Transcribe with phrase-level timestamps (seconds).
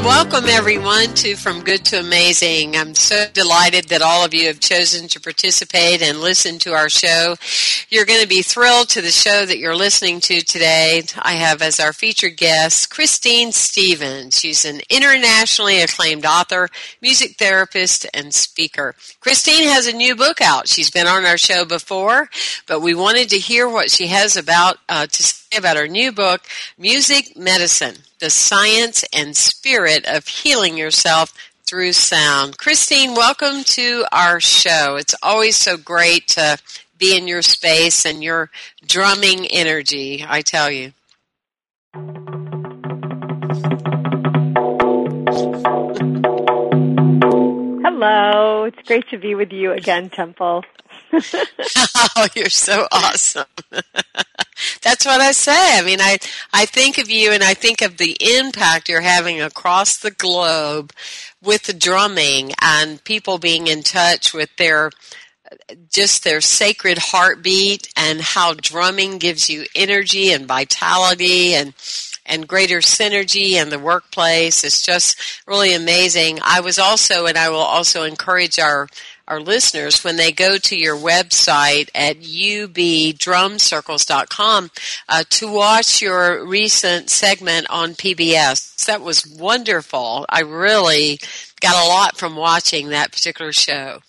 [0.00, 2.74] And welcome everyone to From Good to Amazing.
[2.74, 6.88] I'm so delighted that all of you have chosen to participate and listen to our
[6.88, 7.36] show.
[7.90, 11.02] You're going to be thrilled to the show that you're listening to today.
[11.18, 14.38] I have as our featured guest Christine Stevens.
[14.38, 16.70] She's an internationally acclaimed author,
[17.02, 18.94] music therapist, and speaker.
[19.20, 20.66] Christine has a new book out.
[20.66, 22.30] She's been on our show before,
[22.66, 26.10] but we wanted to hear what she has about uh, to say about her new
[26.10, 26.40] book,
[26.78, 31.34] Music Medicine the science and spirit of healing yourself
[31.66, 32.58] through sound.
[32.58, 34.96] Christine, welcome to our show.
[34.96, 36.58] It's always so great to
[36.98, 38.50] be in your space and your
[38.86, 40.92] drumming energy, I tell you.
[48.02, 50.64] Hello, it's great to be with you again, Temple.
[51.12, 53.44] oh, you're so awesome.
[54.82, 55.78] That's what I say.
[55.78, 56.16] I mean, I,
[56.50, 60.94] I think of you and I think of the impact you're having across the globe
[61.42, 64.92] with the drumming and people being in touch with their
[65.92, 71.74] just their sacred heartbeat and how drumming gives you energy and vitality and
[72.30, 74.64] and greater synergy in the workplace.
[74.64, 76.38] It's just really amazing.
[76.42, 78.88] I was also, and I will also encourage our
[79.30, 84.70] our listeners when they go to your website at ubdrumcircles.com
[85.08, 88.84] uh, to watch your recent segment on PBS.
[88.86, 90.26] That was wonderful.
[90.28, 91.20] I really
[91.60, 94.00] got a lot from watching that particular show.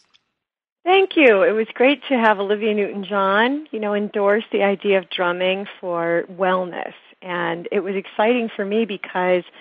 [0.84, 1.44] Thank you.
[1.44, 6.24] It was great to have Olivia Newton-John, you know, endorse the idea of drumming for
[6.32, 6.94] wellness.
[7.22, 9.44] And it was exciting for me because–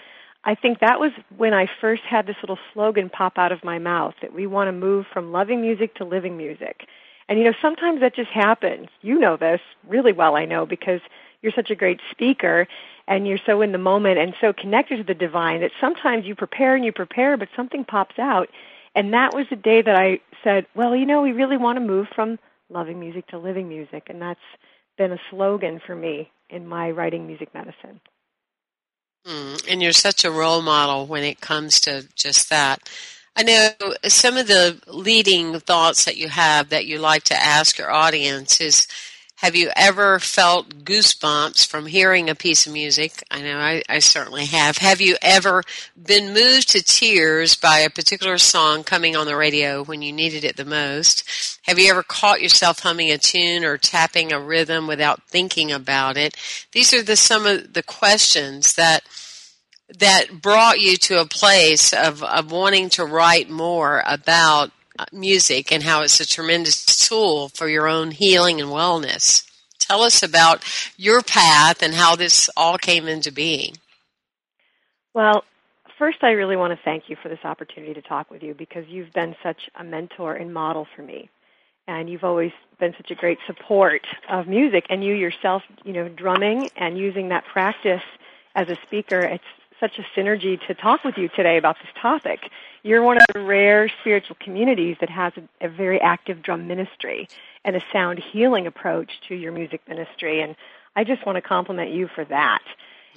[0.44, 3.78] I think that was when I first had this little slogan pop out of my
[3.78, 6.86] mouth that we want to move from loving music to living music.
[7.28, 8.88] And you know, sometimes that just happens.
[9.02, 11.00] You know this really well, I know, because
[11.42, 12.66] you're such a great speaker
[13.06, 16.34] and you're so in the moment and so connected to the divine that sometimes you
[16.34, 18.48] prepare and you prepare, but something pops out.
[18.94, 21.84] And that was the day that I said, well, you know, we really want to
[21.84, 22.38] move from
[22.70, 24.04] loving music to living music.
[24.08, 24.40] And that's
[25.00, 28.02] been a slogan for me in my writing music medicine.
[29.26, 32.86] Mm, and you're such a role model when it comes to just that.
[33.34, 33.70] I know
[34.08, 38.60] some of the leading thoughts that you have that you like to ask your audience
[38.60, 38.86] is
[39.40, 43.24] have you ever felt goosebumps from hearing a piece of music?
[43.30, 44.76] I know I, I, certainly have.
[44.76, 45.62] Have you ever
[45.96, 50.44] been moved to tears by a particular song coming on the radio when you needed
[50.44, 51.58] it the most?
[51.62, 56.18] Have you ever caught yourself humming a tune or tapping a rhythm without thinking about
[56.18, 56.36] it?
[56.72, 59.04] These are the some of the questions that
[59.98, 65.72] that brought you to a place of, of wanting to write more about Uh, music
[65.72, 69.50] and how it's a tremendous tool for your own healing and wellness.
[69.78, 70.62] Tell us about
[70.98, 73.78] your path and how this all came into being.
[75.14, 75.44] Well,
[75.98, 78.84] first, I really want to thank you for this opportunity to talk with you because
[78.88, 81.30] you've been such a mentor and model for me.
[81.88, 86.10] And you've always been such a great support of music, and you yourself, you know,
[86.10, 88.02] drumming and using that practice
[88.54, 89.20] as a speaker.
[89.20, 89.44] It's
[89.80, 92.50] such a synergy to talk with you today about this topic.
[92.82, 97.28] You're one of the rare spiritual communities that has a, a very active drum ministry
[97.64, 100.40] and a sound healing approach to your music ministry.
[100.40, 100.56] And
[100.96, 102.62] I just want to compliment you for that.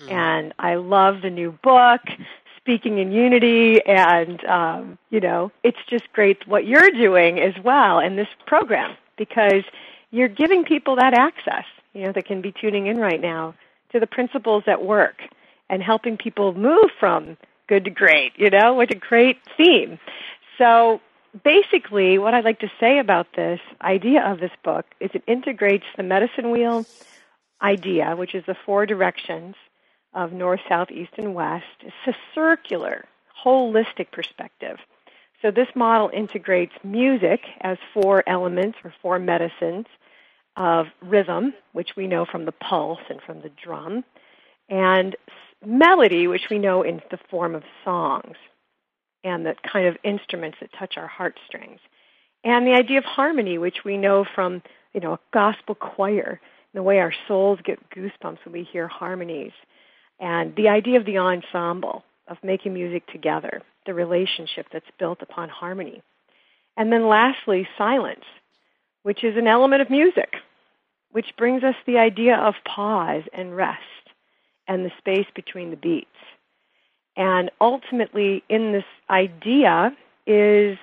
[0.01, 0.11] Mm.
[0.11, 2.01] And I love the new book,
[2.63, 7.99] speaking in unity and um, you know it's just great what you're doing as well
[7.99, 9.63] in this program because
[10.11, 13.53] you're giving people that access you know that can be tuning in right now
[13.91, 15.23] to the principles at work
[15.69, 17.35] and helping people move from
[17.67, 19.99] good to great you know What a great theme
[20.57, 21.01] so
[21.43, 25.85] basically what i'd like to say about this idea of this book is it integrates
[25.97, 26.85] the medicine wheel
[27.61, 29.55] idea which is the four directions
[30.13, 31.65] of north, south, east, and west.
[31.81, 33.05] It's a circular,
[33.43, 34.77] holistic perspective.
[35.41, 39.85] So this model integrates music as four elements or four medicines
[40.55, 44.03] of rhythm, which we know from the pulse and from the drum,
[44.69, 45.15] and
[45.65, 48.35] melody, which we know in the form of songs
[49.23, 51.79] and the kind of instruments that touch our heartstrings.
[52.43, 54.61] And the idea of harmony, which we know from,
[54.93, 56.41] you know, a gospel choir,
[56.73, 59.53] the way our souls get goosebumps when we hear harmonies
[60.19, 65.49] and the idea of the ensemble, of making music together, the relationship that's built upon
[65.49, 66.01] harmony.
[66.77, 68.23] And then lastly, silence,
[69.03, 70.35] which is an element of music,
[71.11, 73.81] which brings us the idea of pause and rest
[74.67, 76.07] and the space between the beats.
[77.15, 79.95] And ultimately, in this idea
[80.25, 80.77] is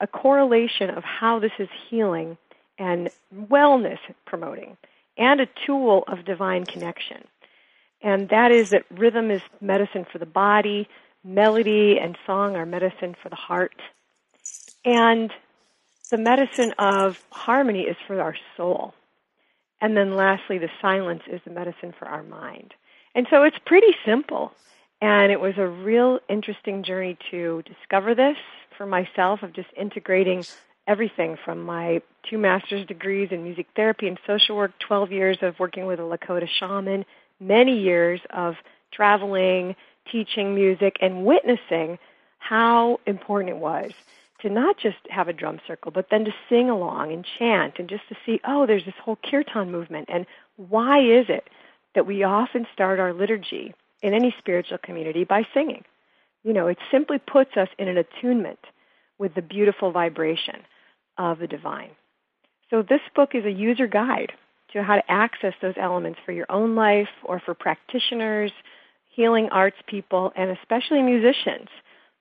[0.00, 2.36] a correlation of how this is healing
[2.78, 4.76] and wellness promoting
[5.16, 7.24] and a tool of divine connection
[8.00, 10.88] and that is that rhythm is medicine for the body,
[11.24, 13.74] melody and song are medicine for the heart,
[14.84, 15.32] and
[16.10, 18.94] the medicine of harmony is for our soul.
[19.80, 22.74] And then lastly, the silence is the medicine for our mind.
[23.18, 24.52] And so it's pretty simple.
[25.00, 28.36] And it was a real interesting journey to discover this
[28.76, 30.44] for myself of just integrating
[30.86, 32.00] everything from my
[32.30, 36.02] two master's degrees in music therapy and social work, 12 years of working with a
[36.02, 37.04] Lakota shaman,
[37.40, 38.54] many years of
[38.92, 39.74] traveling,
[40.12, 41.98] teaching music, and witnessing
[42.38, 43.90] how important it was
[44.42, 47.88] to not just have a drum circle, but then to sing along and chant and
[47.88, 50.08] just to see, oh, there's this whole kirtan movement.
[50.08, 50.24] And
[50.54, 51.48] why is it
[51.98, 55.82] that we often start our liturgy in any spiritual community by singing?
[56.44, 58.60] You know, it simply puts us in an attunement
[59.18, 60.62] with the beautiful vibration
[61.16, 61.90] of the divine.
[62.70, 64.30] So this book is a user guide
[64.74, 68.52] to how to access those elements for your own life or for practitioners,
[69.10, 71.66] healing arts people, and especially musicians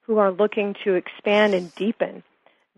[0.07, 2.23] who are looking to expand and deepen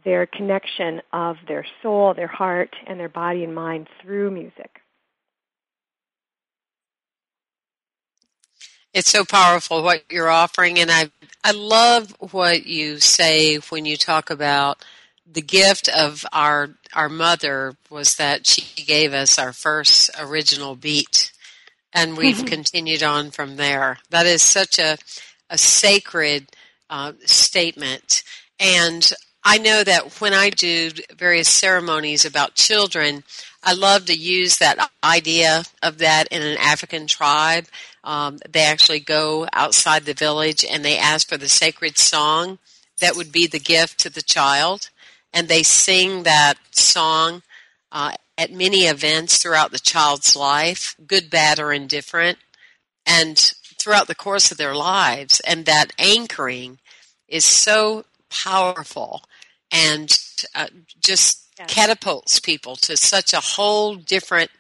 [0.04, 4.82] their connection of their soul, their heart, and their body and mind through music.
[8.94, 11.10] It's so powerful what you're offering, and I
[11.44, 14.84] I love what you say when you talk about
[15.32, 21.32] the gift of our our mother was that she gave us our first original beat
[21.94, 22.46] and we've mm-hmm.
[22.46, 24.98] continued on from there that is such a
[25.50, 26.48] a sacred
[26.90, 28.24] uh, statement
[28.60, 29.12] and
[29.44, 33.24] I know that when I do various ceremonies about children,
[33.64, 37.66] I love to use that idea of that in an African tribe.
[38.04, 42.60] Um, they actually go outside the village and they ask for the sacred song
[43.00, 44.90] that would be the gift to the child
[45.34, 47.42] and they sing that song
[47.92, 52.38] uh, at many events throughout the child's life, good, bad, or indifferent,
[53.06, 53.38] and
[53.78, 55.40] throughout the course of their lives.
[55.42, 56.80] And that anchoring
[57.28, 59.24] is so powerful
[59.72, 60.12] and
[60.56, 60.68] uh,
[61.02, 64.52] just catapults people to such a whole different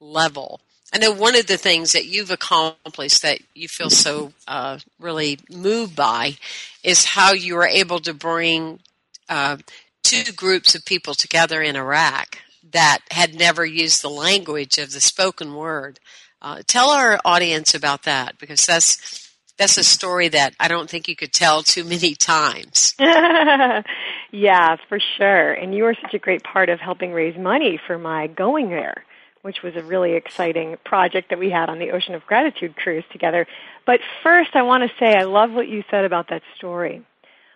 [0.00, 0.60] level.
[0.92, 5.38] I know one of the things that you've accomplished that you feel so uh, really
[5.48, 6.36] moved by
[6.82, 8.80] is how you were able to bring
[9.28, 9.58] uh,
[10.02, 12.38] two groups of people together in Iraq
[12.72, 16.00] that had never used the language of the spoken word.
[16.42, 19.28] Uh, tell our audience about that because that's
[19.58, 22.94] that's a story that I don't think you could tell too many times.
[22.98, 25.52] yeah, for sure.
[25.52, 29.04] And you were such a great part of helping raise money for my going there,
[29.42, 33.04] which was a really exciting project that we had on the Ocean of Gratitude cruise
[33.10, 33.46] together.
[33.86, 37.04] But first, I want to say I love what you said about that story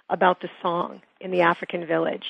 [0.09, 2.25] about the song in the African village.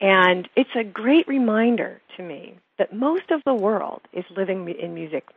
[0.00, 4.94] And it's a great reminder to me that most of the world is living in
[4.94, 5.28] music.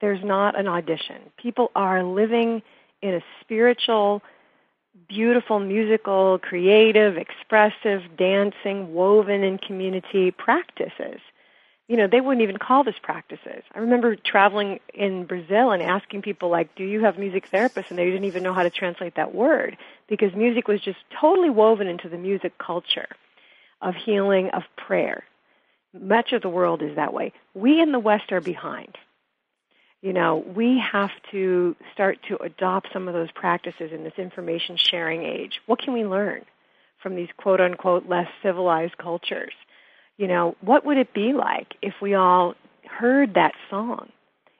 [0.00, 1.16] There's not an audition.
[1.38, 2.62] People are living
[3.00, 4.22] in a spiritual,
[5.08, 11.20] beautiful, musical, creative, expressive, dancing, woven in community practices
[11.88, 13.62] you know, they wouldn't even call this practices.
[13.74, 17.98] I remember traveling in Brazil and asking people like, "Do you have music therapists?" and
[17.98, 19.76] they didn't even know how to translate that word
[20.08, 23.08] because music was just totally woven into the music culture
[23.82, 25.24] of healing, of prayer.
[25.92, 27.32] Much of the world is that way.
[27.54, 28.96] We in the West are behind.
[30.00, 34.76] You know, we have to start to adopt some of those practices in this information
[34.76, 35.60] sharing age.
[35.66, 36.44] What can we learn
[37.02, 39.52] from these quote unquote less civilized cultures?
[40.16, 42.54] You know, what would it be like if we all
[42.86, 44.10] heard that song?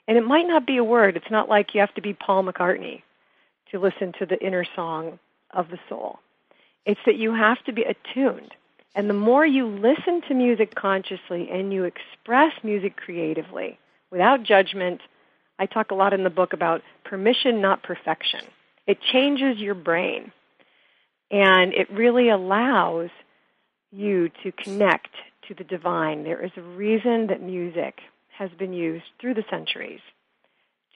[0.07, 1.17] And it might not be a word.
[1.17, 3.03] It's not like you have to be Paul McCartney
[3.71, 5.19] to listen to the inner song
[5.53, 6.19] of the soul.
[6.85, 8.53] It's that you have to be attuned.
[8.95, 13.79] And the more you listen to music consciously and you express music creatively
[14.11, 15.01] without judgment,
[15.59, 18.45] I talk a lot in the book about permission, not perfection.
[18.87, 20.31] It changes your brain.
[21.31, 23.11] And it really allows
[23.91, 25.11] you to connect
[25.49, 26.25] to the divine.
[26.25, 28.01] There is a reason that music
[28.37, 30.01] has been used through the centuries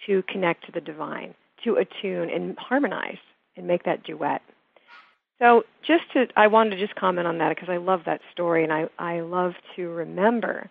[0.07, 3.19] to connect to the divine, to attune and harmonize
[3.57, 4.43] and make that duet.
[5.38, 8.64] So just to, I wanted to just comment on that because I love that story
[8.64, 10.69] and I, I love to remember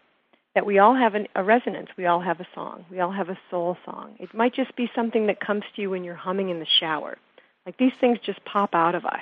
[0.56, 1.90] that we all have an, a resonance.
[1.98, 2.86] We all have a song.
[2.92, 4.16] We all have a soul song.
[4.20, 7.18] It might just be something that comes to you when you're humming in the shower.
[7.66, 9.22] Like these things just pop out of us.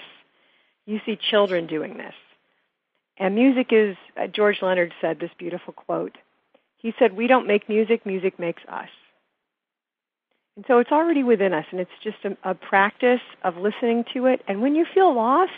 [0.85, 2.13] You see children doing this.
[3.17, 6.17] And music is, uh, George Leonard said this beautiful quote.
[6.77, 8.89] He said, We don't make music, music makes us.
[10.55, 14.25] And so it's already within us, and it's just a, a practice of listening to
[14.27, 14.41] it.
[14.47, 15.51] And when you feel lost,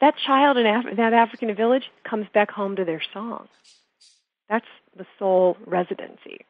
[0.00, 3.48] that child in Af- that African village comes back home to their song.
[4.48, 4.66] That's
[4.96, 6.44] the soul residency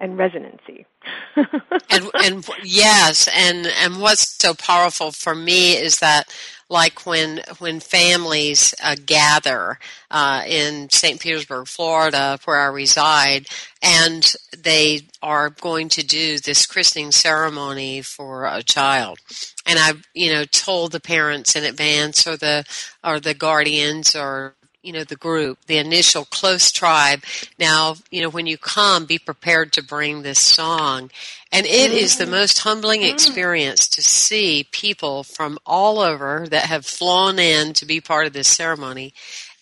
[0.00, 0.86] and resonancy.
[1.36, 6.32] and and yes, and and what's so powerful for me is that
[6.68, 9.78] like when when families uh, gather
[10.10, 11.20] uh, in St.
[11.20, 13.46] Petersburg, Florida, where I reside,
[13.82, 19.18] and they are going to do this christening ceremony for a child,
[19.66, 22.64] and I've you know told the parents in advance or the
[23.02, 24.54] or the guardians or
[24.88, 27.22] you know the group the initial close tribe.
[27.58, 31.10] Now you know when you come be prepared to bring this song.
[31.52, 36.84] And it is the most humbling experience to see people from all over that have
[36.84, 39.14] flown in to be part of this ceremony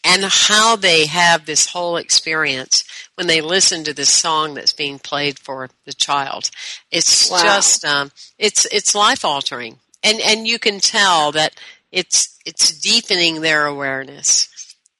[0.02, 2.82] and how they have this whole experience
[3.14, 6.50] when they listen to this song that's being played for the child.
[6.90, 7.42] It's wow.
[7.42, 11.54] just um, it's it's life altering and and you can tell that
[11.92, 14.48] it's it's deepening their awareness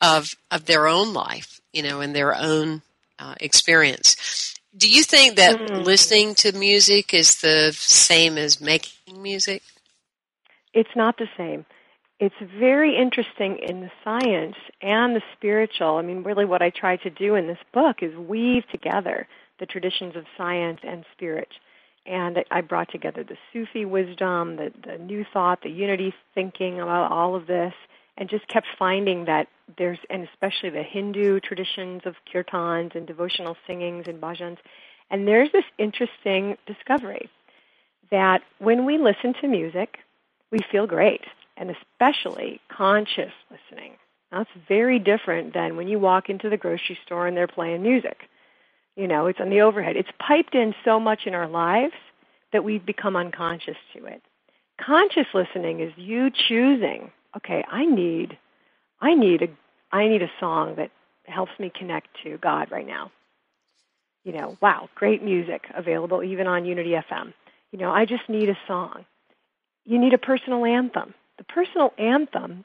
[0.00, 2.82] of of their own life, you know, and their own
[3.18, 4.54] uh, experience.
[4.76, 5.82] Do you think that mm-hmm.
[5.82, 9.62] listening to music is the same as making music?
[10.74, 11.64] It's not the same.
[12.18, 15.96] It's very interesting in the science and the spiritual.
[15.96, 19.26] I mean, really, what I try to do in this book is weave together
[19.58, 21.48] the traditions of science and spirit.
[22.06, 27.10] And I brought together the Sufi wisdom, the, the new thought, the unity thinking about
[27.10, 27.74] all of this,
[28.16, 33.56] and just kept finding that there's, and especially the Hindu traditions of kirtans and devotional
[33.66, 34.58] singings and bhajans,
[35.10, 37.28] and there's this interesting discovery
[38.10, 39.98] that when we listen to music,
[40.50, 41.22] we feel great,
[41.56, 43.92] and especially conscious listening.
[44.30, 48.28] That's very different than when you walk into the grocery store and they're playing music.
[48.96, 49.96] You know, it's on the overhead.
[49.96, 51.94] It's piped in so much in our lives
[52.52, 54.22] that we've become unconscious to it.
[54.80, 58.38] Conscious listening is you choosing okay, I need,
[59.00, 59.48] I need a,
[59.92, 60.90] I need a song that
[61.24, 63.10] helps me connect to God right now.
[64.24, 67.32] You know, wow, great music available even on Unity FM.
[67.70, 69.04] You know, I just need a song.
[69.84, 71.14] You need a personal anthem.
[71.38, 72.64] The personal anthem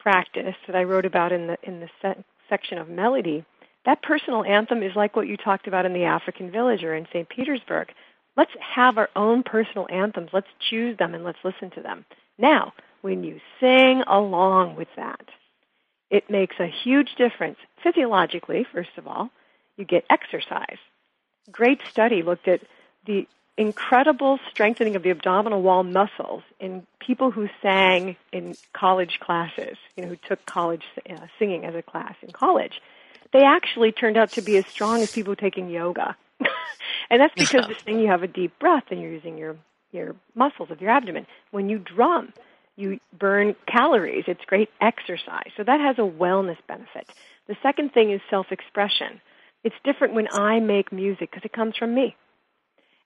[0.00, 3.44] practice that I wrote about in the in the se- section of melody,
[3.84, 7.06] that personal anthem is like what you talked about in the African village or in
[7.12, 7.28] St.
[7.28, 7.92] Petersburg.
[8.36, 10.30] Let's have our own personal anthems.
[10.32, 12.04] Let's choose them and let's listen to them.
[12.38, 15.28] Now, when you sing along with that.
[16.10, 19.30] It makes a huge difference physiologically, first of all.
[19.76, 20.78] You get exercise.
[21.50, 22.60] Great study looked at
[23.06, 23.26] the
[23.58, 30.02] incredible strengthening of the abdominal wall muscles in people who sang in college classes, you
[30.02, 32.80] know, who took college uh, singing as a class in college.
[33.32, 36.16] They actually turned out to be as strong as people taking yoga.
[37.10, 37.76] and that's because yeah.
[37.78, 39.56] thing you have a deep breath and you're using your
[39.90, 41.26] your muscles of your abdomen.
[41.50, 42.32] When you drum,
[42.78, 44.24] you burn calories.
[44.28, 45.50] It's great exercise.
[45.56, 47.10] So that has a wellness benefit.
[47.48, 49.20] The second thing is self expression.
[49.64, 52.14] It's different when I make music because it comes from me.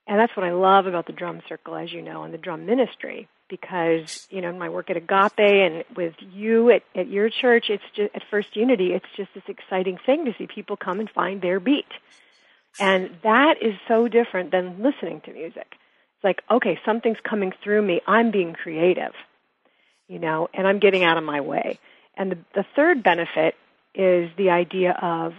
[0.07, 2.67] And that's what I love about the drum circle, as you know, and the drum
[2.67, 3.29] ministry.
[3.49, 7.67] Because, you know, in my work at Agape and with you at, at your church,
[7.69, 11.09] it's just, at First Unity, it's just this exciting thing to see people come and
[11.11, 11.87] find their beat.
[12.81, 15.67] And that is so different than listening to music.
[15.71, 18.01] It's like, okay, something's coming through me.
[18.07, 19.13] I'm being creative
[20.09, 21.79] you know, and I'm getting out of my way.
[22.17, 23.55] And the, the third benefit
[23.95, 25.35] is the idea of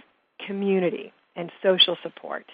[0.46, 2.46] community and social support.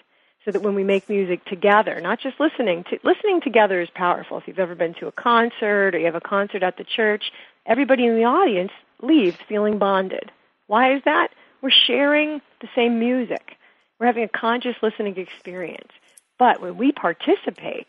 [0.45, 4.37] so that when we make music together, not just listening, to, listening together is powerful.
[4.37, 7.31] If you've ever been to a concert or you have a concert at the church,
[7.65, 10.31] everybody in the audience leaves feeling bonded.
[10.67, 11.29] Why is that?
[11.61, 13.55] We're sharing the same music.
[13.99, 15.91] We're having a conscious listening experience.
[16.39, 17.87] But when we participate,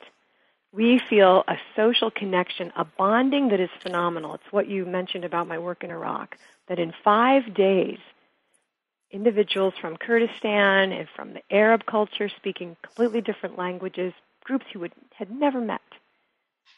[0.72, 4.34] we feel a social connection, a bonding that is phenomenal.
[4.34, 6.36] It's what you mentioned about my work in Iraq,
[6.68, 7.98] that in five days,
[9.10, 14.92] individuals from Kurdistan and from the Arab culture speaking completely different languages, groups who would,
[15.14, 15.82] had never met,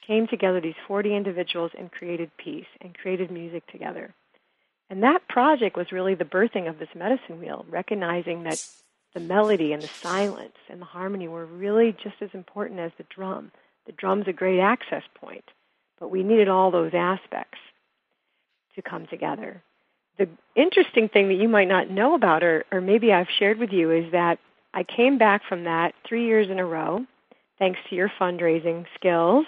[0.05, 4.13] came together, these 40 individuals, and created peace and created music together.
[4.91, 8.65] And that project was really the birthing of this medicine wheel, recognizing that
[9.15, 13.05] the melody and the silence and the harmony were really just as important as the
[13.05, 13.53] drum.
[13.87, 15.45] The drum's a great access point,
[16.01, 17.59] but we needed all those aspects
[18.77, 19.63] to come together
[20.19, 23.71] the interesting thing that you might not know about, or, or maybe I've shared with
[23.71, 24.39] you, is that
[24.73, 27.05] I came back from that three years in a row,
[27.59, 29.47] thanks to your fundraising skills.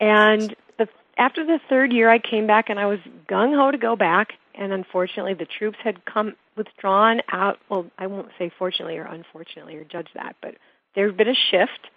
[0.00, 3.78] And the, after the third year, I came back and I was gung ho to
[3.78, 4.28] go back.
[4.54, 7.58] And unfortunately, the troops had come withdrawn out.
[7.68, 10.54] Well, I won't say fortunately or unfortunately or judge that, but
[10.94, 11.90] there had been a shift,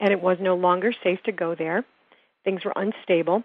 [0.00, 1.84] and it was no longer safe to go there.
[2.44, 3.42] Things were unstable,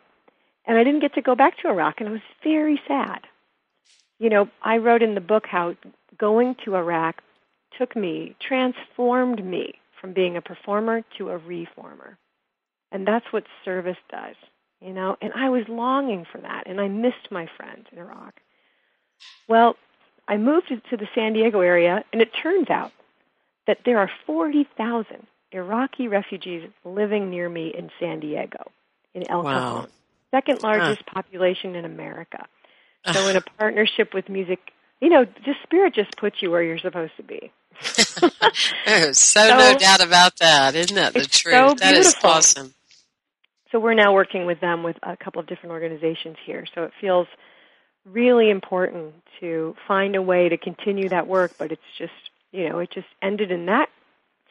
[0.65, 3.27] and I didn't get to go back to Iraq, and I was very sad
[4.23, 5.75] you know, I wrote in the book how
[6.17, 7.21] going to Iraq
[7.77, 12.17] took me, transformed me from being a performer to a reformer.
[12.89, 14.35] And that's what service does,
[14.79, 15.17] you know.
[15.21, 18.35] And I was longing for that, and I missed my friends in Iraq.
[19.49, 19.75] Well,
[20.27, 22.93] I moved to the San Diego area, and it turns out
[23.67, 28.71] that there are 40,000 Iraqi refugees living near me in San Diego,
[29.13, 29.51] in El wow.
[29.53, 29.89] Cajon,
[30.31, 31.13] second largest huh.
[31.13, 32.45] population in America.
[33.11, 34.59] So in a partnership with music,
[35.01, 37.51] you know, the spirit just puts you where you're supposed to be.
[37.81, 41.53] so, so, no doubt about that, isn't that the truth?
[41.53, 42.73] So that is awesome.
[43.71, 46.65] So we're now working with them with a couple of different organizations here.
[46.73, 47.27] So it feels
[48.05, 52.13] really important to find a way to continue that work, but it's just,
[52.51, 53.89] you know, it just ended in that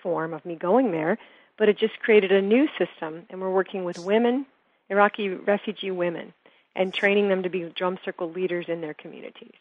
[0.02, 1.18] form of me going there,
[1.58, 4.46] but it just created a new system and we're working with women,
[4.88, 6.32] Iraqi refugee women
[6.74, 9.54] and training them to be drum circle leaders in their communities.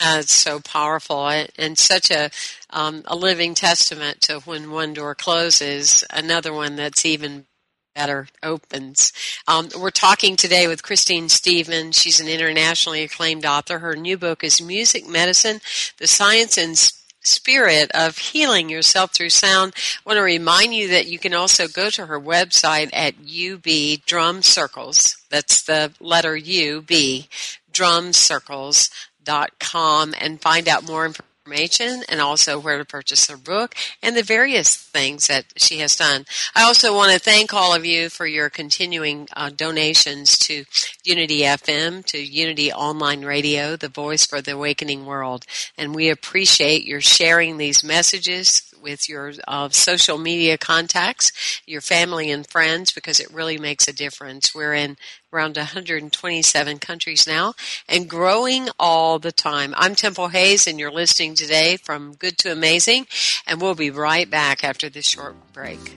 [0.00, 1.26] That's so powerful
[1.58, 2.30] and such a
[2.68, 7.46] um, a living testament to when one door closes, another one that's even
[7.94, 9.12] better opens.
[9.48, 11.96] Um, we're talking today with Christine Stevens.
[11.96, 13.78] She's an internationally acclaimed author.
[13.78, 15.60] Her new book is Music Medicine:
[15.98, 16.76] The Science and
[17.26, 19.72] spirit of healing yourself through sound.
[19.76, 24.00] I want to remind you that you can also go to her website at UB
[24.06, 25.16] Drum Circles.
[25.30, 27.28] That's the letter U, B,
[27.72, 34.16] drumcircles.com and find out more information information and also where to purchase her book and
[34.16, 36.24] the various things that she has done.
[36.54, 40.64] I also want to thank all of you for your continuing uh, donations to
[41.04, 45.44] Unity FM, to Unity Online Radio, the voice for the awakening world.
[45.78, 52.30] And we appreciate your sharing these messages with your uh, social media contacts, your family
[52.30, 54.54] and friends, because it really makes a difference.
[54.54, 54.96] We're in
[55.32, 57.54] around 127 countries now
[57.88, 59.74] and growing all the time.
[59.76, 63.08] I'm Temple Hayes and you're listening today from Good to Amazing
[63.44, 65.96] and we'll be right back after this short break.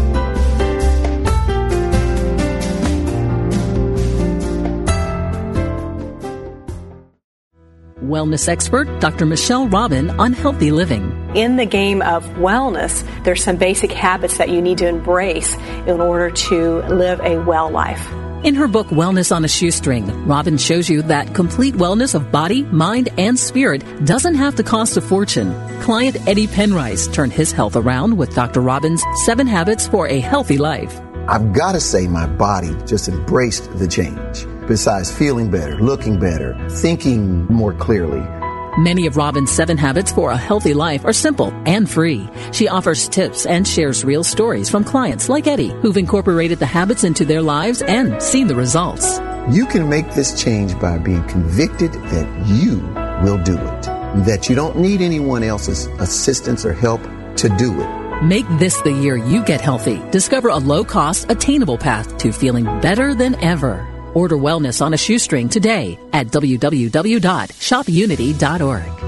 [8.11, 9.25] Wellness expert Dr.
[9.25, 11.03] Michelle Robin on healthy living.
[11.33, 15.55] In the game of wellness, there's some basic habits that you need to embrace
[15.87, 18.05] in order to live a well life.
[18.43, 22.63] In her book, Wellness on a Shoestring, Robin shows you that complete wellness of body,
[22.63, 25.53] mind, and spirit doesn't have to cost a fortune.
[25.81, 28.61] Client Eddie Penrice turned his health around with Dr.
[28.61, 30.99] Robin's Seven Habits for a Healthy Life.
[31.27, 36.55] I've got to say, my body just embraced the change besides feeling better, looking better,
[36.69, 38.21] thinking more clearly.
[38.77, 42.29] Many of Robin's seven habits for a healthy life are simple and free.
[42.51, 47.03] She offers tips and shares real stories from clients like Eddie who've incorporated the habits
[47.03, 49.19] into their lives and seen the results.
[49.49, 52.79] You can make this change by being convicted that you
[53.23, 53.81] will do it,
[54.25, 57.01] that you don't need anyone else's assistance or help
[57.35, 59.99] to do it Make this the year you get healthy.
[60.11, 63.87] Discover a low cost, attainable path to feeling better than ever.
[64.13, 69.01] Order wellness on a shoestring today at www.shopunity.org.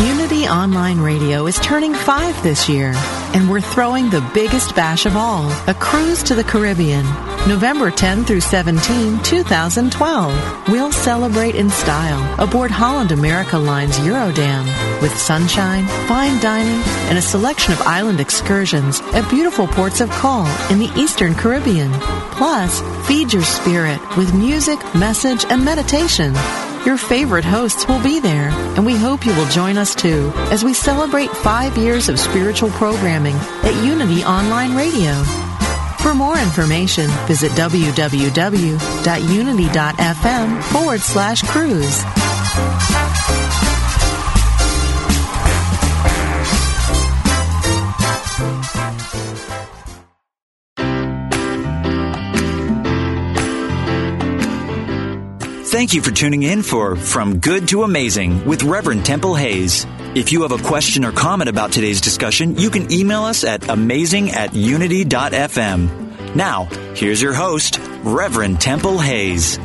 [0.00, 2.92] Unity Online Radio is turning five this year,
[3.34, 7.04] and we're throwing the biggest bash of all a cruise to the Caribbean.
[7.46, 10.68] November 10 through 17, 2012.
[10.68, 14.64] We'll celebrate in style aboard Holland America Line's Eurodam
[15.00, 20.46] with sunshine, fine dining, and a selection of island excursions at beautiful ports of call
[20.70, 21.92] in the Eastern Caribbean.
[22.32, 26.34] Plus, feed your spirit with music, message, and meditation.
[26.88, 30.64] Your favorite hosts will be there, and we hope you will join us too as
[30.64, 35.12] we celebrate five years of spiritual programming at Unity Online Radio.
[36.00, 38.72] For more information, visit www.unity.fm
[40.62, 42.97] forward slash cruise.
[55.78, 59.86] Thank you for tuning in for From Good to Amazing with Reverend Temple Hayes.
[60.12, 63.68] If you have a question or comment about today's discussion, you can email us at
[63.68, 66.34] amazing at unity.fm.
[66.34, 66.64] Now,
[66.96, 69.56] here's your host, Reverend Temple Hayes.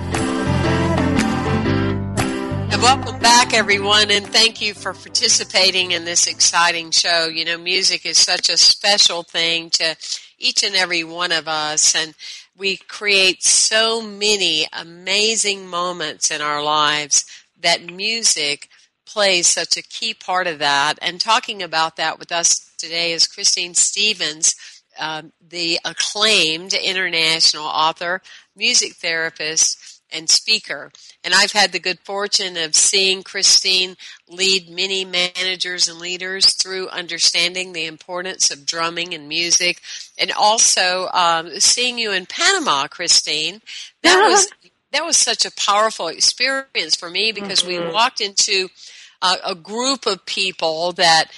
[2.72, 7.26] And welcome back, everyone, and thank you for participating in this exciting show.
[7.26, 9.96] You know, music is such a special thing to
[10.38, 12.14] each and every one of us, and
[12.58, 17.26] we create so many amazing moments in our lives
[17.60, 18.70] that music
[19.06, 21.00] plays such a key part of that.
[21.02, 24.56] And talking about that with us today is Christine Stevens,
[25.00, 28.22] um, the acclaimed international author,
[28.56, 30.92] music therapist, and speaker.
[31.24, 33.96] And I've had the good fortune of seeing Christine
[34.30, 39.82] lead many managers and leaders through understanding the importance of drumming and music,
[40.18, 43.62] and also um, seeing you in Panama, Christine.
[44.04, 44.50] That was
[44.92, 47.88] that was such a powerful experience for me because mm-hmm.
[47.88, 48.70] we walked into
[49.22, 51.32] a, a group of people that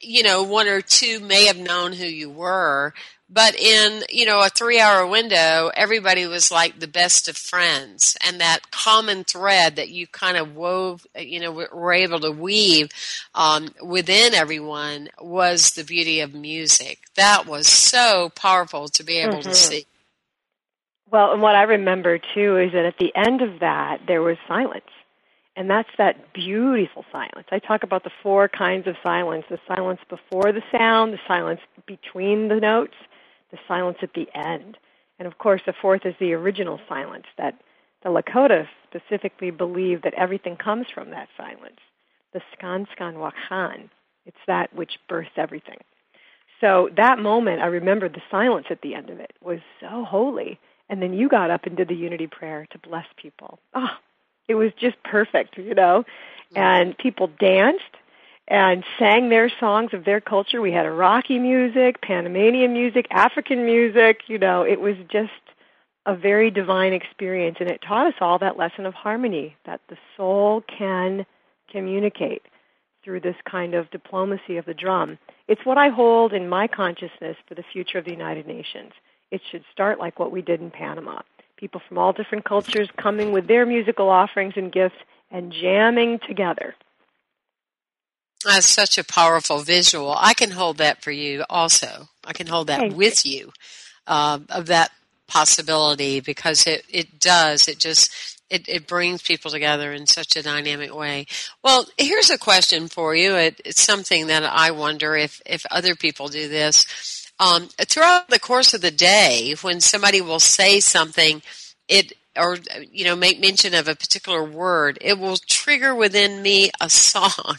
[0.00, 2.92] you know one or two may have known who you were
[3.32, 8.16] but in you know a three hour window everybody was like the best of friends
[8.26, 12.90] and that common thread that you kind of wove you know were able to weave
[13.34, 19.34] um, within everyone was the beauty of music that was so powerful to be able
[19.34, 19.48] mm-hmm.
[19.48, 19.86] to see
[21.10, 24.36] well and what i remember too is that at the end of that there was
[24.46, 24.84] silence
[25.54, 27.46] and that's that beautiful silence.
[27.50, 31.60] I talk about the four kinds of silence the silence before the sound, the silence
[31.86, 32.94] between the notes,
[33.52, 34.76] the silence at the end.
[35.18, 37.60] And of course, the fourth is the original silence that
[38.02, 41.78] the Lakota specifically believe that everything comes from that silence.
[42.32, 43.90] The skan skan wakhan.
[44.26, 45.78] It's that which births everything.
[46.60, 50.58] So that moment, I remember the silence at the end of it was so holy.
[50.88, 53.58] And then you got up and did the unity prayer to bless people.
[53.74, 53.88] Oh,
[54.48, 56.04] it was just perfect, you know.
[56.54, 57.96] And people danced
[58.48, 60.60] and sang their songs of their culture.
[60.60, 64.22] We had Iraqi music, Panamanian music, African music.
[64.26, 65.30] You know, it was just
[66.06, 69.96] a very divine experience, and it taught us all that lesson of harmony that the
[70.16, 71.24] soul can
[71.70, 72.42] communicate
[73.04, 75.18] through this kind of diplomacy of the drum.
[75.48, 78.92] It's what I hold in my consciousness for the future of the United Nations.
[79.30, 81.20] It should start like what we did in Panama.
[81.56, 84.96] People from all different cultures coming with their musical offerings and gifts
[85.30, 86.74] and jamming together.
[88.44, 90.14] That's such a powerful visual.
[90.16, 92.08] I can hold that for you also.
[92.24, 93.52] I can hold that with you, you
[94.06, 94.90] uh, of that
[95.28, 97.68] possibility because it, it does.
[97.68, 101.26] It just, it, it brings people together in such a dynamic way.
[101.62, 103.36] Well, here's a question for you.
[103.36, 107.30] It, it's something that I wonder if, if other people do this.
[107.38, 111.42] Um, throughout the course of the day, when somebody will say something,
[111.88, 112.56] it or
[112.90, 117.56] you know make mention of a particular word, it will trigger within me a song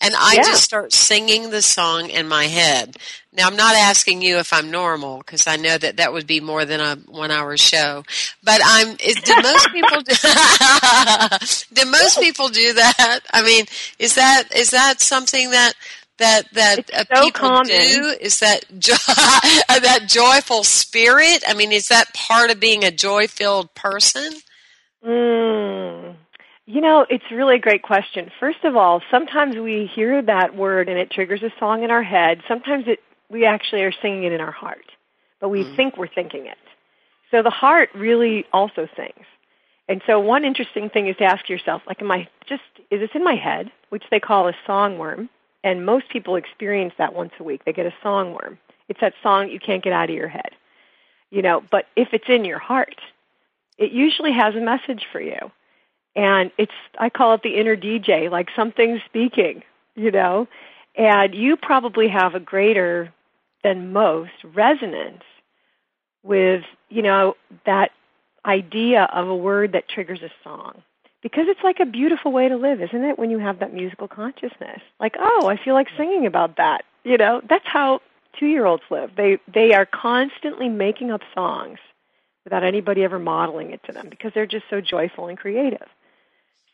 [0.00, 0.42] and I yeah.
[0.42, 2.96] just start singing the song in my head.
[3.32, 6.40] Now, I'm not asking you if I'm normal because I know that that would be
[6.40, 8.02] more than a one hour show.
[8.42, 10.14] But I'm, is, do most people do,
[11.84, 13.20] do most people do that?
[13.32, 13.66] I mean,
[13.98, 15.74] is that, is that something that,
[16.18, 17.66] that that uh, so people common.
[17.66, 18.92] do is that jo-
[19.68, 24.30] that joyful spirit i mean is that part of being a joy filled person
[25.02, 26.09] mm.
[26.72, 28.30] You know, it's really a great question.
[28.38, 32.04] First of all, sometimes we hear that word and it triggers a song in our
[32.04, 32.42] head.
[32.46, 34.84] Sometimes it we actually are singing it in our heart,
[35.40, 35.74] but we mm.
[35.74, 36.58] think we're thinking it.
[37.32, 39.26] So the heart really also sings.
[39.88, 43.10] And so one interesting thing is to ask yourself, like, am I just, is this
[43.14, 45.28] in my head, which they call a song worm?
[45.64, 47.64] And most people experience that once a week.
[47.64, 48.60] They get a song worm.
[48.88, 50.50] It's that song you can't get out of your head.
[51.30, 52.94] You know, but if it's in your heart,
[53.76, 55.50] it usually has a message for you.
[56.16, 59.62] And it's, I call it the inner DJ, like something's speaking,
[59.94, 60.48] you know?
[60.96, 63.12] And you probably have a greater
[63.62, 65.22] than most resonance
[66.22, 67.90] with, you know, that
[68.44, 70.82] idea of a word that triggers a song.
[71.22, 74.08] Because it's like a beautiful way to live, isn't it, when you have that musical
[74.08, 74.80] consciousness?
[74.98, 76.84] Like, oh, I feel like singing about that.
[77.04, 78.00] You know, that's how
[78.38, 79.10] two year olds live.
[79.16, 81.78] They they are constantly making up songs
[82.44, 85.86] without anybody ever modeling it to them because they're just so joyful and creative.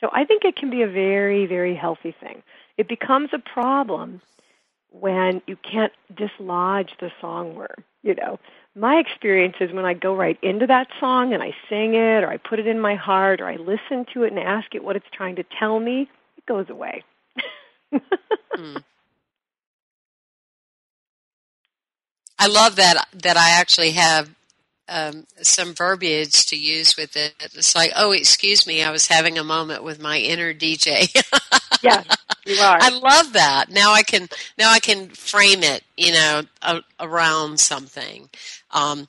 [0.00, 2.42] So I think it can be a very, very healthy thing.
[2.76, 4.20] It becomes a problem
[4.90, 8.38] when you can't dislodge the song worm, you know
[8.76, 12.28] my experience is when I go right into that song and I sing it or
[12.28, 14.96] I put it in my heart or I listen to it and ask it what
[14.96, 17.02] it's trying to tell me, it goes away.
[17.94, 18.84] mm.
[22.38, 24.30] I love that that I actually have
[24.88, 27.34] um, some verbiage to use with it.
[27.40, 31.12] It's like, oh, excuse me, I was having a moment with my inner DJ.
[31.82, 32.02] yeah,
[32.44, 32.78] you are.
[32.80, 33.70] I love that.
[33.70, 38.28] Now I can now I can frame it, you know, a, around something.
[38.70, 39.08] Um,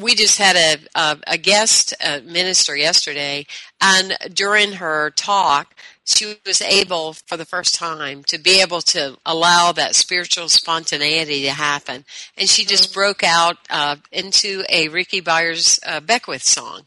[0.00, 3.46] we just had a, a, a guest uh, minister yesterday,
[3.80, 5.74] and during her talk,
[6.08, 11.42] she was able for the first time to be able to allow that spiritual spontaneity
[11.42, 12.04] to happen.
[12.36, 13.00] And she just mm-hmm.
[13.00, 16.82] broke out uh, into a Rickie Byars uh, Beckwith song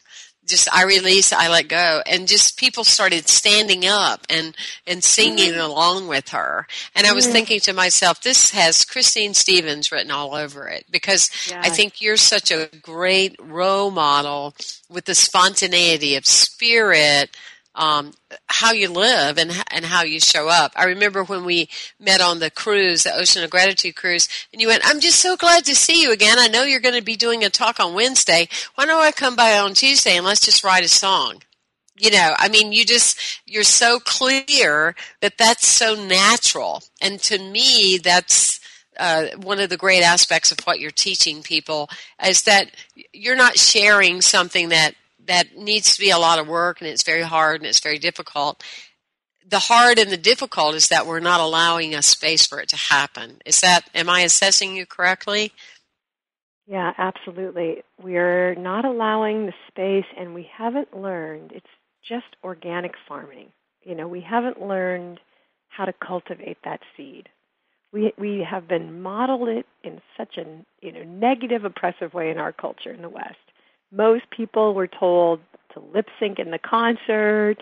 [0.51, 4.55] just I release, I let go, and just people started standing up and
[4.86, 5.71] and singing mm-hmm.
[5.71, 6.67] along with her.
[6.95, 7.34] And I was mm-hmm.
[7.34, 11.62] thinking to myself, this has Christine Stevens written all over it because yeah.
[11.63, 14.53] I think you're such a great role model
[14.89, 17.36] with the spontaneity of spirit
[17.75, 18.13] um,
[18.47, 20.73] how you live and and how you show up.
[20.75, 24.67] I remember when we met on the cruise, the Ocean of Gratitude cruise, and you
[24.67, 26.38] went, "I'm just so glad to see you again.
[26.39, 28.47] I know you're going to be doing a talk on Wednesday.
[28.75, 31.43] Why don't I come by on Tuesday and let's just write a song?"
[31.97, 37.38] You know, I mean, you just you're so clear that that's so natural, and to
[37.38, 38.60] me, that's
[38.97, 41.89] uh, one of the great aspects of what you're teaching people
[42.25, 42.71] is that
[43.13, 44.95] you're not sharing something that
[45.27, 47.99] that needs to be a lot of work and it's very hard and it's very
[47.99, 48.63] difficult.
[49.47, 52.75] The hard and the difficult is that we're not allowing a space for it to
[52.75, 53.39] happen.
[53.45, 55.51] Is that, am I assessing you correctly?
[56.67, 57.84] Yeah, absolutely.
[58.01, 61.65] We're not allowing the space and we haven't learned, it's
[62.07, 63.47] just organic farming.
[63.84, 65.19] You know, we haven't learned
[65.69, 67.29] how to cultivate that seed.
[67.91, 70.45] We, we have been modeled it in such a
[70.81, 73.36] you know, negative, oppressive way in our culture in the West
[73.91, 75.39] most people were told
[75.73, 77.58] to lip sync in the concert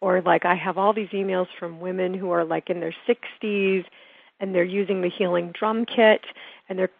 [0.00, 3.84] or like I have all these emails from women who are like in their 60s
[4.40, 6.22] and they're using the healing drum kit
[6.68, 6.90] and they're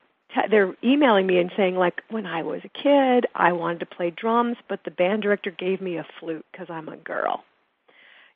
[0.50, 4.10] they're emailing me and saying like when I was a kid I wanted to play
[4.10, 7.44] drums but the band director gave me a flute cuz I'm a girl.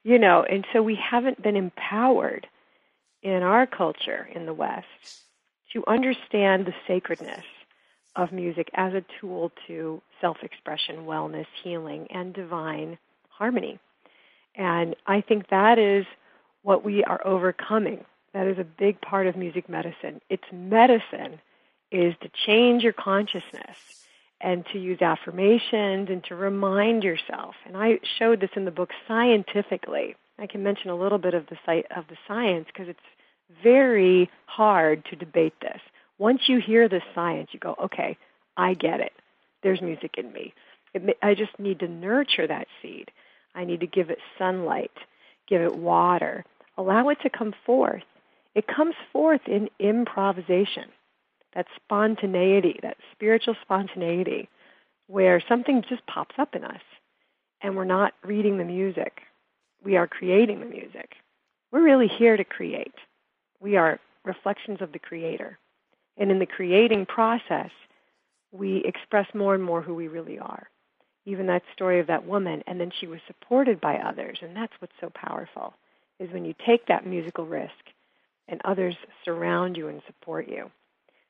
[0.05, 2.47] You know, and so we haven't been empowered
[3.23, 5.23] in our culture in the West
[5.73, 7.45] to understand the sacredness
[8.19, 12.99] of music as a tool to self expression, wellness, healing, and divine
[13.31, 13.79] harmony.
[14.57, 16.05] And I think that is
[16.63, 18.05] what we are overcoming.
[18.35, 20.21] That is a big part of music medicine.
[20.29, 21.41] Its medicine
[21.93, 23.79] is to change your consciousness
[24.41, 27.55] and to use affirmations and to remind yourself.
[27.67, 30.17] And I showed this in the book scientifically.
[30.41, 31.57] I can mention a little bit of the
[31.97, 32.99] of the science because it's
[33.63, 35.81] very hard to debate this.
[36.19, 38.17] Once you hear the science, you go, okay,
[38.57, 39.13] I get it
[39.63, 40.55] there's music in me.
[40.95, 43.11] It, I just need to nurture that seed.
[43.55, 44.93] I need to give it sunlight,
[45.49, 46.45] give it water,
[46.77, 48.03] allow it to come forth.
[48.55, 50.85] It comes forth in improvisation,
[51.55, 54.49] that spontaneity, that spiritual spontaneity,
[55.07, 56.81] where something just pops up in us
[57.61, 59.23] and we're not reading the music.
[59.83, 61.15] We are creating the music.
[61.73, 62.95] We're really here to create.
[63.61, 65.59] We are reflections of the Creator.
[66.19, 67.71] And in the creating process,
[68.53, 70.69] we express more and more who we really are.
[71.25, 74.73] Even that story of that woman, and then she was supported by others, and that's
[74.81, 75.75] what's so powerful,
[76.19, 77.73] is when you take that musical risk
[78.49, 80.71] and others surround you and support you.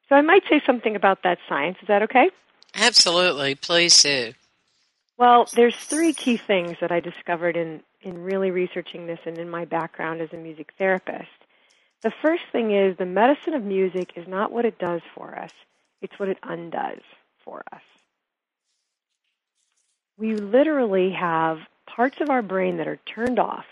[0.08, 1.76] So I might say something about that science.
[1.82, 2.30] Is that okay?
[2.74, 3.56] Absolutely.
[3.56, 4.32] Please do.
[5.18, 9.50] Well, there's three key things that I discovered in, in really researching this and in
[9.50, 11.28] my background as a music therapist.
[12.02, 15.52] The first thing is the medicine of music is not what it does for us,
[16.00, 17.02] it's what it undoes
[17.44, 17.82] for us.
[20.18, 23.64] we literally have parts of our brain that are turned off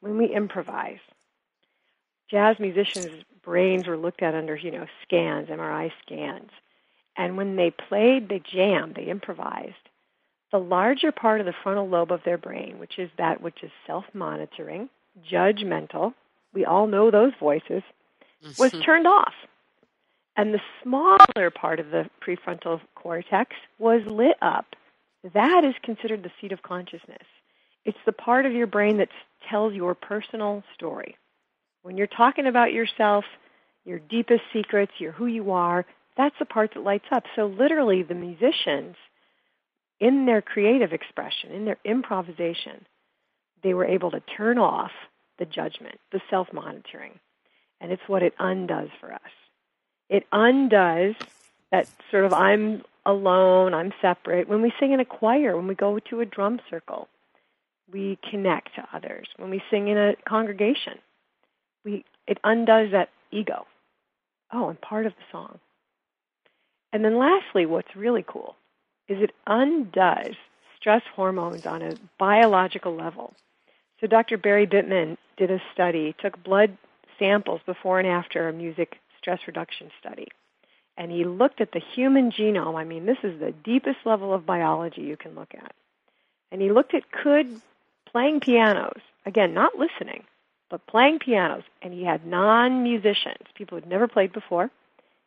[0.00, 1.00] when we improvise.
[2.30, 6.50] Jazz musicians' brains were looked at under, you know, scans, MRI scans.
[7.16, 9.74] And when they played, they jammed, they improvised.
[10.52, 13.70] The larger part of the frontal lobe of their brain, which is that which is
[13.86, 14.88] self monitoring,
[15.30, 16.14] judgmental,
[16.54, 17.82] we all know those voices,
[18.58, 18.82] was mm-hmm.
[18.82, 19.34] turned off.
[20.36, 24.66] And the smaller part of the prefrontal cortex was lit up.
[25.32, 27.26] That is considered the seat of consciousness.
[27.84, 29.10] It's the part of your brain that
[29.48, 31.16] tells your personal story.
[31.82, 33.24] When you're talking about yourself,
[33.84, 35.84] your deepest secrets, your who you are,
[36.16, 37.24] that's the part that lights up.
[37.36, 38.96] So literally the musicians
[40.00, 42.86] in their creative expression, in their improvisation,
[43.62, 44.90] they were able to turn off
[45.38, 47.18] the judgment, the self-monitoring.
[47.80, 49.20] And it's what it undoes for us.
[50.08, 51.14] It undoes
[51.70, 54.48] that sort of I'm alone, I'm separate.
[54.48, 57.08] When we sing in a choir, when we go to a drum circle,
[57.92, 59.28] we connect to others.
[59.36, 60.98] When we sing in a congregation,
[61.84, 63.66] we it undoes that ego.
[64.52, 65.58] Oh, I'm part of the song.
[66.92, 68.56] And then lastly, what's really cool
[69.08, 70.36] is it undoes
[70.78, 73.34] stress hormones on a biological level.
[74.04, 74.36] So Dr.
[74.36, 76.76] Barry Bittman did a study, took blood
[77.18, 80.28] samples before and after a music stress reduction study.
[80.98, 82.78] And he looked at the human genome.
[82.78, 85.72] I mean, this is the deepest level of biology you can look at.
[86.52, 87.62] And he looked at could
[88.04, 90.24] playing pianos, again, not listening,
[90.68, 91.62] but playing pianos.
[91.80, 94.70] And he had non musicians, people who'd never played before,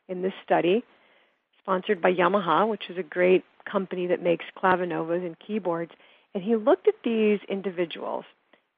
[0.08, 0.84] in this study,
[1.64, 5.94] sponsored by Yamaha, which is a great company that makes clavinovas and keyboards.
[6.36, 8.26] And he looked at these individuals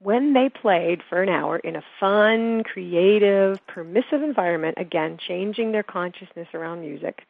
[0.02, 5.84] when they played for an hour in a fun, creative, permissive environment, again, changing their
[5.84, 7.24] consciousness around music,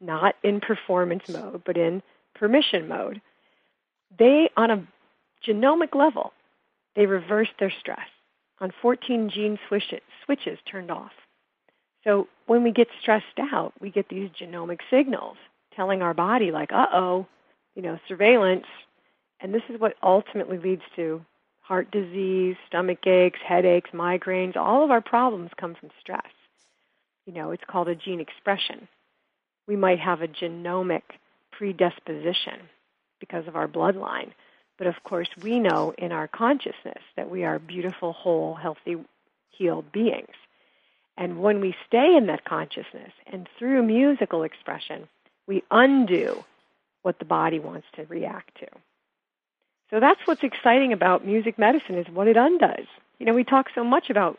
[0.00, 2.02] not in performance mode, but in
[2.34, 3.20] permission mode,
[4.18, 4.86] they, on a
[5.46, 6.32] genomic level,
[6.94, 8.08] they reversed their stress
[8.60, 11.12] on 14 gene switches, switches turned off.
[12.04, 15.36] So when we get stressed out, we get these genomic signals
[15.74, 17.26] telling our body, like, uh oh,
[17.74, 18.64] you know, surveillance.
[19.40, 21.20] And this is what ultimately leads to
[21.66, 26.22] heart disease, stomach aches, headaches, migraines, all of our problems come from stress.
[27.26, 28.86] You know, it's called a gene expression.
[29.66, 31.02] We might have a genomic
[31.50, 32.68] predisposition
[33.18, 34.30] because of our bloodline.
[34.78, 38.96] But of course, we know in our consciousness that we are beautiful, whole, healthy,
[39.50, 40.36] healed beings.
[41.16, 45.08] And when we stay in that consciousness and through musical expression,
[45.48, 46.44] we undo
[47.02, 48.66] what the body wants to react to.
[49.90, 52.86] So that's what's exciting about music medicine is what it undoes.
[53.18, 54.38] You know, we talk so much about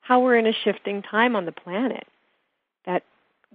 [0.00, 2.06] how we're in a shifting time on the planet
[2.86, 3.02] that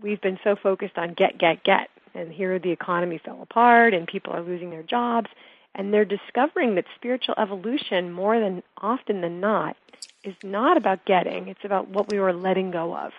[0.01, 1.89] we've been so focused on get, get, get.
[2.13, 5.29] And here the economy fell apart and people are losing their jobs.
[5.73, 9.75] And they're discovering that spiritual evolution, more than often than not,
[10.23, 13.11] is not about getting, it's about what we were letting go of.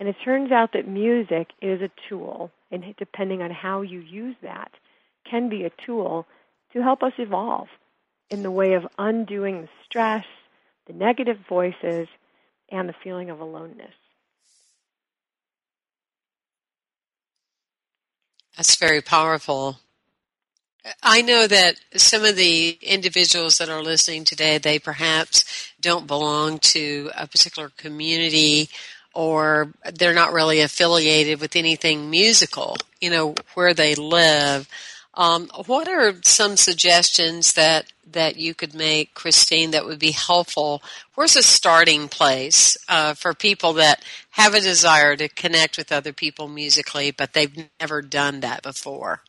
[0.00, 4.34] And it turns out that music is a tool, and depending on how you use
[4.42, 4.72] that,
[5.28, 6.26] can be a tool
[6.72, 7.68] to help us evolve
[8.30, 10.24] in the way of undoing the stress,
[10.86, 12.08] the negative voices,
[12.70, 13.94] and the feeling of aloneness.
[18.56, 19.78] That's very powerful.
[21.02, 26.58] I know that some of the individuals that are listening today, they perhaps don't belong
[26.58, 28.68] to a particular community
[29.14, 34.68] or they're not really affiliated with anything musical, you know, where they live.
[35.14, 40.82] Um, what are some suggestions that that you could make, Christine, that would be helpful?
[41.14, 46.12] Where's a starting place uh, for people that have a desire to connect with other
[46.12, 49.22] people musically, but they've never done that before?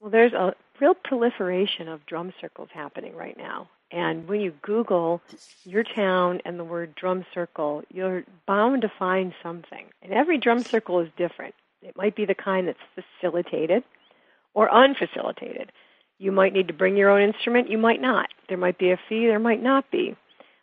[0.00, 3.68] Well, there's a real proliferation of drum circles happening right now.
[3.90, 5.20] And when you Google
[5.64, 9.86] your town and the word drum circle, you're bound to find something.
[10.02, 11.54] And every drum circle is different.
[11.82, 12.78] It might be the kind that's
[13.20, 13.84] facilitated
[14.56, 15.68] or unfacilitated.
[16.18, 18.28] You might need to bring your own instrument, you might not.
[18.48, 20.16] There might be a fee, there might not be.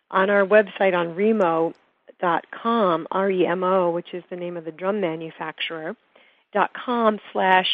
[0.09, 5.95] On our website on remo.com, R-E-M-O, which is the name of the drum manufacturer,
[6.53, 7.69] dot com slash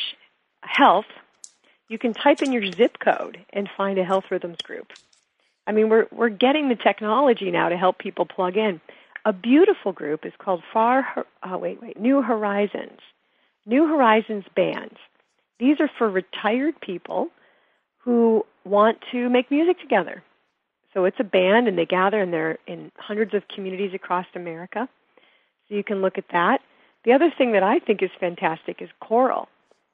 [0.62, 1.06] health,
[1.88, 4.92] you can type in your zip code and find a health rhythms group.
[5.66, 8.82] I mean, we're, we're getting the technology now to help people plug in.
[9.24, 13.00] A beautiful group is called Far, uh, wait, wait, New Horizons.
[13.66, 14.98] New Horizons Bands.
[15.60, 17.28] These are for retired people
[18.00, 20.24] who want to make music together.
[20.94, 24.90] So it's a band, and they gather, and they're in hundreds of communities across America.
[25.68, 26.62] So you can look at that.
[27.04, 29.48] The other thing that I think is fantastic is choral.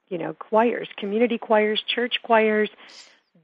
[0.08, 2.70] You know, choirs, community choirs, church choirs.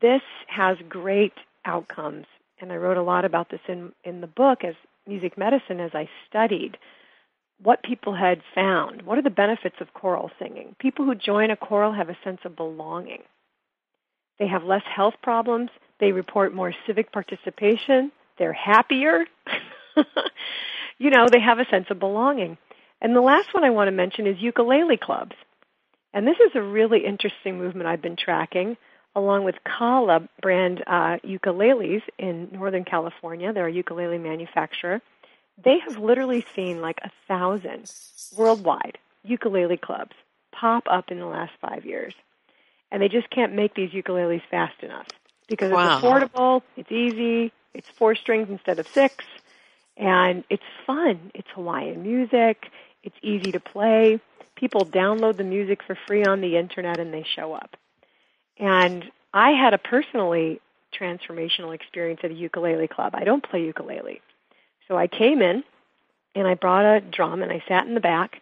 [0.01, 2.27] this has great outcomes.
[2.61, 4.75] And I wrote a lot about this in, in the book as
[5.07, 6.79] music medicine as I studied
[7.63, 9.03] what people had found.
[9.03, 10.75] What are the benefits of choral singing?
[10.79, 13.23] People who join a choral have a sense of belonging.
[14.39, 15.71] They have less health problems.
[16.01, 18.11] They report more civic participation.
[18.39, 19.25] They're happier.
[20.99, 22.59] you know, they have a sense of belonging.
[23.01, 25.37] And the last one I want to mention is ukulele clubs.
[26.13, 28.77] And this is a really interesting movement I've been tracking
[29.15, 33.53] along with Kala brand uh, ukuleles in Northern California.
[33.53, 35.01] They're a ukulele manufacturer.
[35.63, 37.91] They have literally seen like a thousand
[38.37, 40.15] worldwide ukulele clubs
[40.53, 42.15] pop up in the last five years.
[42.91, 45.07] And they just can't make these ukuleles fast enough
[45.49, 45.97] because wow.
[45.97, 49.25] it's affordable, it's easy, it's four strings instead of six,
[49.97, 51.31] and it's fun.
[51.35, 52.71] It's Hawaiian music,
[53.03, 54.21] it's easy to play.
[54.57, 57.77] People download the music for free on the internet and they show up.
[58.59, 60.61] And I had a personally
[60.99, 63.15] transformational experience at a ukulele club.
[63.15, 64.21] I don't play ukulele.
[64.89, 65.65] So I came in
[66.35, 68.41] and I brought a drum and I sat in the back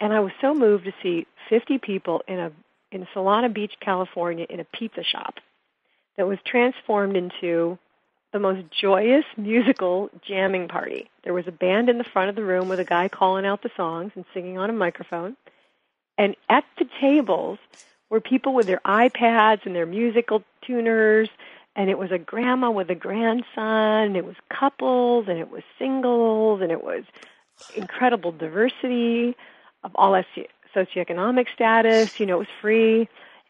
[0.00, 2.52] and I was so moved to see 50 people in a
[2.92, 5.34] in Solana Beach, California in a pizza shop
[6.16, 7.78] that was transformed into
[8.32, 11.10] the most joyous musical jamming party.
[11.24, 13.62] There was a band in the front of the room with a guy calling out
[13.62, 15.36] the songs and singing on a microphone.
[16.18, 17.58] And at the tables
[18.08, 21.28] were people with their iPads and their musical tuners,
[21.76, 25.62] and it was a grandma with a grandson, and it was couples, and it was
[25.78, 27.04] singles, and it was
[27.76, 29.36] incredible diversity
[29.84, 30.20] of all
[30.74, 32.08] socioeconomic status.
[32.18, 33.08] You know, it was free,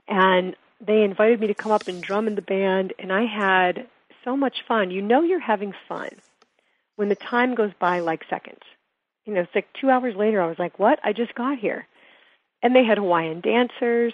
[0.09, 3.87] and they invited me to come up and drum in the band, and I had
[4.24, 4.91] so much fun.
[4.91, 6.11] You know, you're having fun
[6.97, 8.62] when the time goes by like seconds.
[9.24, 10.43] You know, it's like two hours later.
[10.43, 10.99] I was like, "What?
[11.05, 11.87] I just got here."
[12.62, 14.12] And they had Hawaiian dancers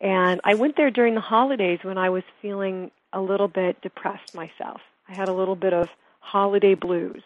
[0.00, 4.34] and I went there during the holidays when I was feeling a little bit depressed
[4.34, 4.80] myself.
[5.08, 5.88] I had a little bit of
[6.20, 7.22] holiday blues.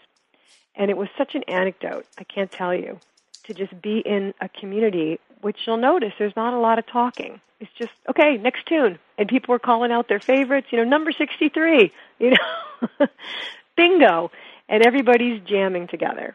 [0.74, 2.98] And it was such an anecdote, I can't tell you,
[3.44, 7.40] to just be in a community, which you'll notice there's not a lot of talking.
[7.60, 8.98] It's just, okay, next tune.
[9.18, 13.06] And people were calling out their favorites, you know, number 63, you know,
[13.76, 14.30] bingo.
[14.68, 16.34] And everybody's jamming together.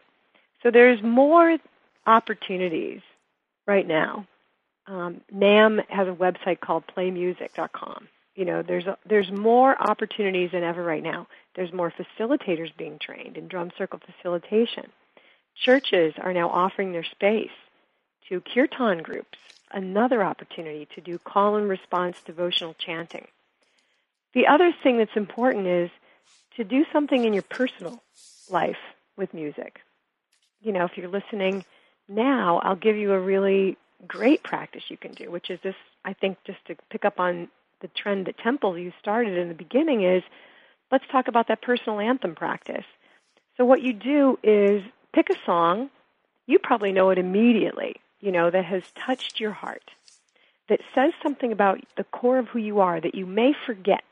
[0.62, 1.58] So there's more
[2.06, 3.00] opportunities
[3.66, 4.26] right now
[4.88, 8.08] um, NAMM has a website called playmusic.com.
[8.38, 11.26] You know, there's a, there's more opportunities than ever right now.
[11.56, 14.92] There's more facilitators being trained in drum circle facilitation.
[15.56, 17.50] Churches are now offering their space
[18.28, 19.36] to kirtan groups,
[19.72, 23.26] another opportunity to do call and response devotional chanting.
[24.34, 25.90] The other thing that's important is
[26.58, 28.00] to do something in your personal
[28.48, 28.78] life
[29.16, 29.80] with music.
[30.62, 31.64] You know, if you're listening
[32.08, 33.76] now, I'll give you a really
[34.06, 35.74] great practice you can do, which is this,
[36.04, 37.48] I think, just to pick up on
[37.80, 40.22] the trend that Temple you started in the beginning is
[40.90, 42.84] let's talk about that personal anthem practice.
[43.56, 45.90] So what you do is pick a song,
[46.46, 49.90] you probably know it immediately, you know, that has touched your heart,
[50.68, 54.04] that says something about the core of who you are that you may forget.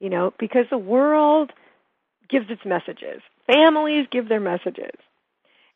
[0.00, 1.52] You know, because the world
[2.28, 3.20] gives its messages.
[3.46, 4.94] Families give their messages.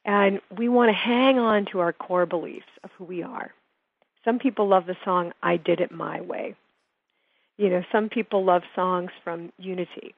[0.04, 3.52] And we want to hang on to our core beliefs of who we are.
[4.24, 6.54] Some people love the song, I Did It My Way.
[7.62, 10.16] You know, some people love songs from Unity.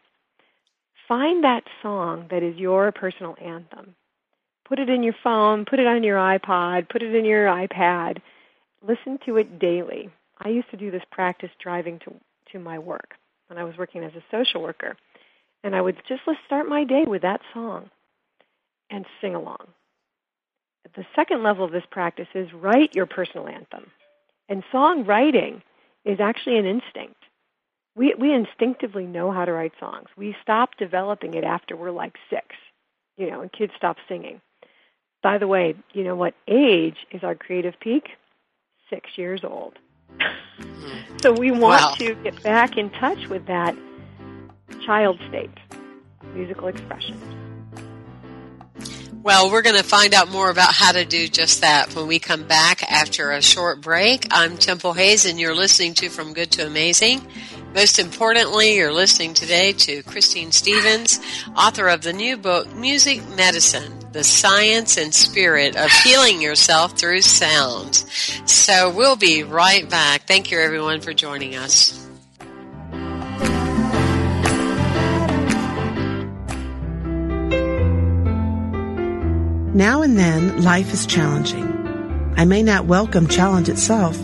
[1.07, 3.95] Find that song that is your personal anthem.
[4.67, 8.23] Put it in your phone, put it on your iPod, put it in your iPad.
[8.81, 10.09] Listen to it daily.
[10.39, 12.15] I used to do this practice driving to,
[12.53, 13.13] to my work
[13.49, 14.97] when I was working as a social worker.
[15.63, 17.91] And I would just start my day with that song
[18.89, 19.67] and sing along.
[20.97, 23.91] The second level of this practice is write your personal anthem.
[24.49, 25.61] And songwriting
[26.07, 27.17] is actually an instinct.
[27.97, 30.09] We, we instinctively know how to write songs.
[30.17, 32.47] We stop developing it after we're like six,
[33.17, 34.41] you know, and kids stop singing.
[35.23, 38.09] By the way, you know what age is our creative peak?
[38.91, 39.79] Six years old.
[41.23, 41.95] so we want wow.
[41.99, 43.77] to get back in touch with that
[44.85, 45.51] child state
[46.35, 47.19] musical expression.
[49.23, 52.19] Well, we're going to find out more about how to do just that when we
[52.19, 54.27] come back after a short break.
[54.31, 57.27] I'm Temple Hayes, and you're listening to From Good to Amazing.
[57.75, 61.19] Most importantly, you're listening today to Christine Stevens,
[61.57, 67.23] author of the new book, Music Medicine The Science and Spirit of Healing Yourself Through
[67.23, 67.97] Sound.
[68.47, 70.23] So we'll be right back.
[70.23, 72.01] Thank you, everyone, for joining us.
[79.75, 81.67] Now and then, life is challenging.
[82.37, 84.17] I may not welcome challenge itself,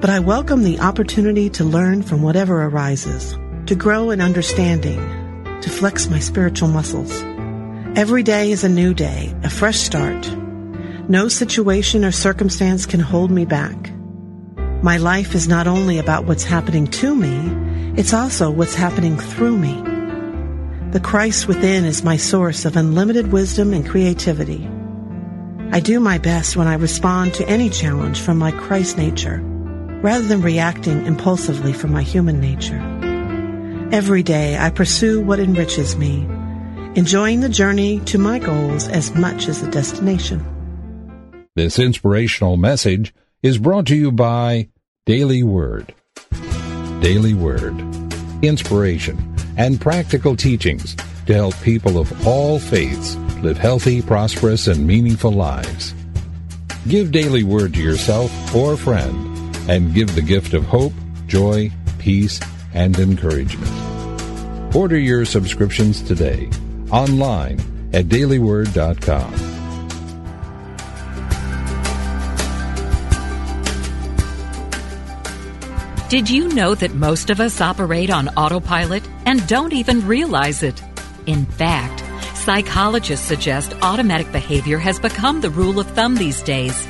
[0.00, 5.00] But I welcome the opportunity to learn from whatever arises, to grow in understanding,
[5.62, 7.22] to flex my spiritual muscles.
[7.96, 10.30] Every day is a new day, a fresh start.
[11.08, 13.92] No situation or circumstance can hold me back.
[14.82, 19.56] My life is not only about what's happening to me, it's also what's happening through
[19.56, 19.80] me.
[20.90, 24.68] The Christ within is my source of unlimited wisdom and creativity.
[25.72, 29.42] I do my best when I respond to any challenge from my Christ nature,
[30.04, 32.78] rather than reacting impulsively from my human nature.
[33.90, 36.28] Every day I pursue what enriches me,
[36.94, 40.44] enjoying the journey to my goals as much as the destination.
[41.56, 44.68] This inspirational message is brought to you by
[45.06, 45.94] Daily Word.
[47.00, 47.74] Daily Word.
[48.42, 55.32] Inspiration and practical teachings to help people of all faiths live healthy, prosperous, and meaningful
[55.32, 55.94] lives.
[56.88, 59.34] Give Daily Word to yourself or a friend
[59.68, 60.92] and give the gift of hope,
[61.26, 62.40] joy, peace,
[62.74, 63.70] and encouragement.
[64.74, 66.50] Order your subscriptions today
[66.90, 67.60] online
[67.92, 69.54] at dailyword.com.
[76.08, 80.80] Did you know that most of us operate on autopilot and don't even realize it?
[81.26, 82.04] In fact,
[82.36, 86.86] psychologists suggest automatic behavior has become the rule of thumb these days.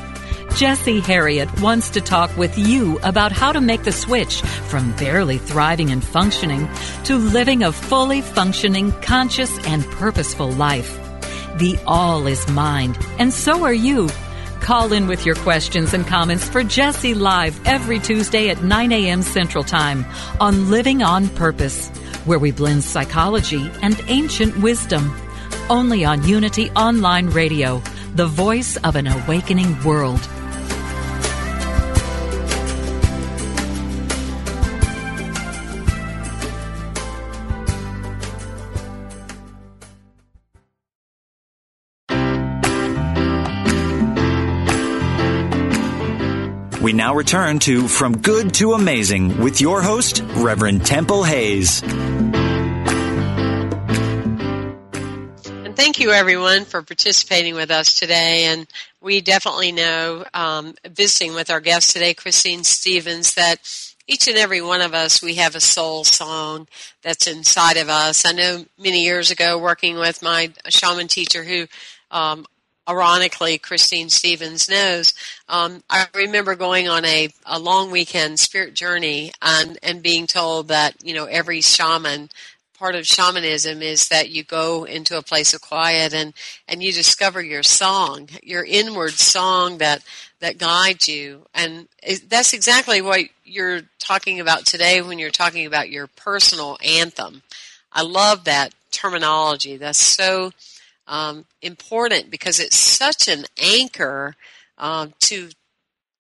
[0.56, 5.36] Jesse Herriott wants to talk with you about how to make the switch from barely
[5.36, 6.68] thriving and functioning
[7.04, 10.96] to living a fully functioning, conscious, and purposeful life.
[11.58, 14.08] The all is mind, and so are you.
[14.60, 19.22] Call in with your questions and comments for Jesse Live every Tuesday at 9 a.m.
[19.22, 20.06] Central Time
[20.40, 21.88] on Living on Purpose,
[22.26, 25.12] where we blend psychology and ancient wisdom.
[25.68, 27.82] Only on Unity Online Radio,
[28.14, 30.20] the voice of an awakening world.
[46.84, 51.82] We now return to From Good to Amazing with your host, Reverend Temple Hayes.
[55.64, 58.44] And thank you, everyone, for participating with us today.
[58.44, 58.66] And
[59.00, 63.60] we definitely know, um, visiting with our guest today, Christine Stevens, that
[64.06, 66.68] each and every one of us, we have a soul song
[67.00, 68.26] that's inside of us.
[68.26, 71.66] I know many years ago, working with my shaman teacher who
[72.10, 72.44] um,
[72.88, 75.14] ironically Christine Stevens knows,
[75.48, 80.68] um, I remember going on a, a long weekend spirit journey and, and being told
[80.68, 82.28] that, you know, every shaman,
[82.78, 86.34] part of shamanism is that you go into a place of quiet and,
[86.68, 90.02] and you discover your song, your inward song that,
[90.40, 91.46] that guides you.
[91.54, 91.88] And
[92.28, 97.42] that's exactly what you're talking about today when you're talking about your personal anthem.
[97.92, 99.76] I love that terminology.
[99.76, 100.52] That's so
[101.06, 104.34] um, important because it's such an anchor
[104.78, 105.50] um, to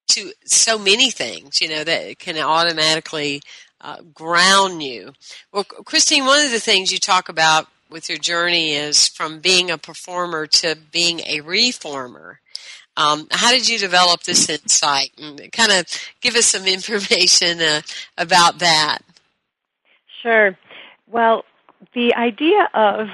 [0.08, 1.60] to so many things.
[1.60, 3.42] You know that can automatically
[3.80, 5.12] uh, ground you.
[5.52, 9.70] Well, Christine, one of the things you talk about with your journey is from being
[9.70, 12.40] a performer to being a reformer.
[12.96, 15.10] Um, how did you develop this insight?
[15.18, 15.86] And kind of
[16.20, 17.82] give us some information uh,
[18.16, 18.98] about that.
[20.22, 20.56] Sure.
[21.06, 21.44] Well,
[21.92, 23.08] the idea of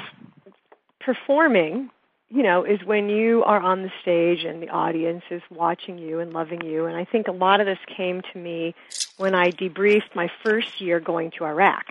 [1.01, 1.91] performing,
[2.29, 6.21] you know, is when you are on the stage and the audience is watching you
[6.21, 6.87] and loving you.
[6.87, 8.75] And I think a lot of this came to me
[9.17, 11.87] when I debriefed my first year going to Iraq.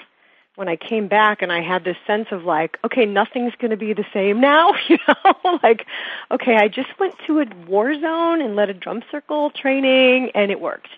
[0.56, 3.78] When I came back and I had this sense of like, okay, nothing's going to
[3.78, 5.86] be the same now, you know, like,
[6.32, 10.52] okay, I just went to a war zone and led a drum circle training and
[10.52, 10.90] it worked.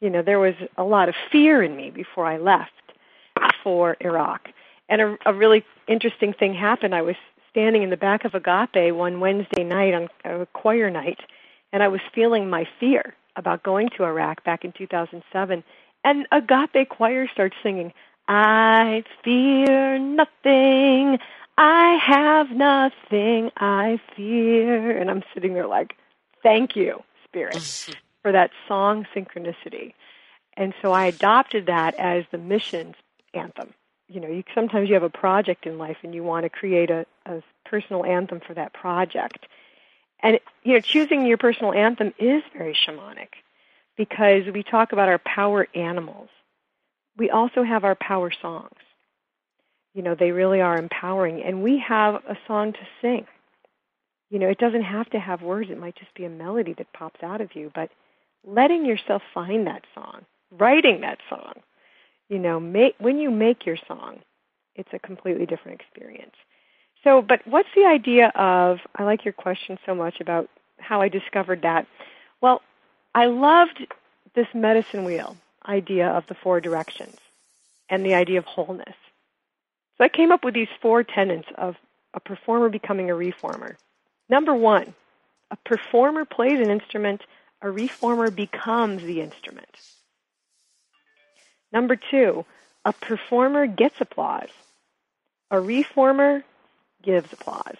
[0.00, 2.72] You know, there was a lot of fear in me before I left
[3.62, 4.48] for Iraq.
[4.88, 6.94] And a, a really interesting thing happened.
[6.94, 7.16] I was
[7.50, 11.20] standing in the back of Agape one Wednesday night on a choir night,
[11.72, 15.64] and I was feeling my fear about going to Iraq back in 2007.
[16.04, 17.92] And Agape choir starts singing,
[18.26, 21.18] I fear nothing.
[21.56, 24.96] I have nothing I fear.
[24.96, 25.94] And I'm sitting there like,
[26.42, 27.56] thank you, Spirit,
[28.22, 29.94] for that song synchronicity.
[30.56, 32.94] And so I adopted that as the mission
[33.32, 33.72] anthem
[34.08, 36.90] you know, you, sometimes you have a project in life and you want to create
[36.90, 39.46] a, a personal anthem for that project.
[40.20, 43.28] And, you know, choosing your personal anthem is very shamanic
[43.96, 46.28] because we talk about our power animals.
[47.16, 48.74] We also have our power songs.
[49.94, 51.42] You know, they really are empowering.
[51.42, 53.26] And we have a song to sing.
[54.30, 56.92] You know, it doesn't have to have words, it might just be a melody that
[56.92, 57.70] pops out of you.
[57.74, 57.90] But
[58.46, 61.54] letting yourself find that song, writing that song.
[62.28, 64.18] You know, make, when you make your song,
[64.74, 66.34] it's a completely different experience.
[67.04, 70.48] So, but what's the idea of, I like your question so much about
[70.78, 71.86] how I discovered that.
[72.40, 72.62] Well,
[73.14, 73.86] I loved
[74.34, 77.16] this medicine wheel idea of the four directions
[77.88, 78.94] and the idea of wholeness.
[79.96, 81.76] So I came up with these four tenets of
[82.14, 83.76] a performer becoming a reformer.
[84.28, 84.94] Number one,
[85.50, 87.22] a performer plays an instrument,
[87.62, 89.68] a reformer becomes the instrument.
[91.72, 92.44] Number two,
[92.84, 94.50] a performer gets applause,
[95.50, 96.44] a reformer
[97.02, 97.76] gives applause.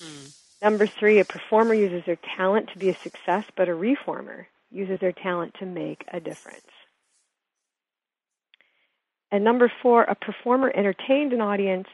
[0.00, 0.34] Mm.
[0.62, 4.98] Number three, a performer uses their talent to be a success, but a reformer uses
[4.98, 6.66] their talent to make a difference.
[9.30, 11.88] And number four, a performer entertains an audience,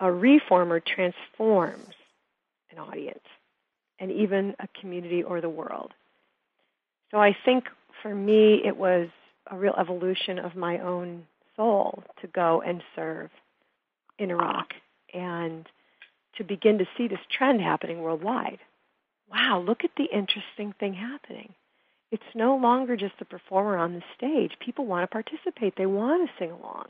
[0.00, 1.94] a reformer transforms
[2.70, 3.24] an audience
[3.98, 5.92] and even a community or the world.
[7.10, 7.68] So I think
[8.04, 9.08] for me, it was
[9.50, 11.24] a real evolution of my own
[11.56, 13.30] soul to go and serve
[14.18, 14.74] in Iraq
[15.14, 15.66] and
[16.36, 18.58] to begin to see this trend happening worldwide.
[19.32, 21.54] Wow, look at the interesting thing happening.
[22.10, 24.52] It's no longer just the performer on the stage.
[24.60, 26.88] People want to participate, they want to sing along.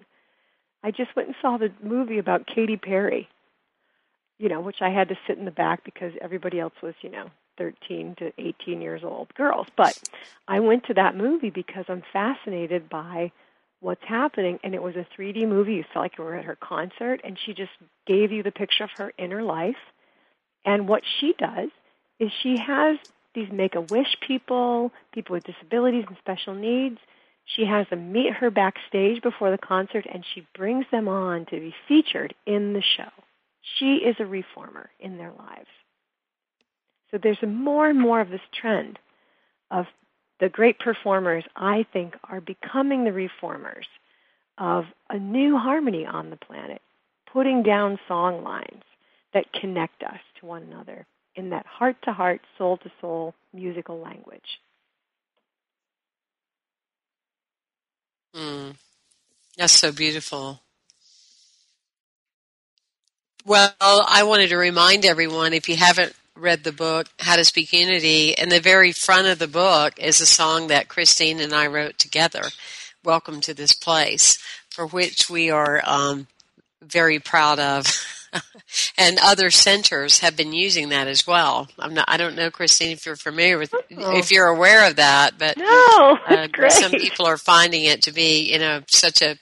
[0.83, 3.29] I just went and saw the movie about Katy Perry,
[4.39, 7.11] you know, which I had to sit in the back because everybody else was, you
[7.11, 9.67] know, 13 to 18 years old girls.
[9.77, 9.99] But
[10.49, 13.33] I went to that movie because I'm fascinated by
[13.81, 14.59] what's happening.
[14.65, 15.75] And it was a 3D movie.
[15.75, 17.73] You felt like you were at her concert, and she just
[18.07, 19.77] gave you the picture of her inner life.
[20.65, 21.69] And what she does
[22.19, 22.99] is she has
[23.35, 26.99] these make a wish people, people with disabilities and special needs.
[27.45, 31.61] She has them meet her backstage before the concert, and she brings them on to
[31.61, 33.11] be featured in the show.
[33.79, 35.69] She is a reformer in their lives.
[37.15, 38.99] So there's more and more of this trend
[39.71, 39.87] of
[40.41, 43.87] the great performers, I think, are becoming the reformers
[44.59, 46.83] of a new harmony on the planet,
[47.33, 48.83] putting down song lines
[49.33, 51.07] that connect us to one another
[51.37, 54.59] in that heart to heart, soul to soul musical language.
[58.35, 58.75] Mm.
[59.57, 60.59] That's so beautiful.
[63.47, 67.73] Well, I wanted to remind everyone if you haven't read the book How to Speak
[67.73, 71.67] Unity, in the very front of the book is a song that Christine and I
[71.67, 72.43] wrote together.
[73.05, 76.27] Welcome to this place, for which we are um,
[76.83, 77.87] very proud of.
[78.99, 81.69] and other centers have been using that as well.
[81.79, 82.07] I'm not.
[82.09, 83.83] I don't know, Christine, if you're familiar with, oh.
[84.17, 88.51] if you're aware of that, but no, uh, some people are finding it to be,
[88.53, 89.37] you know, such a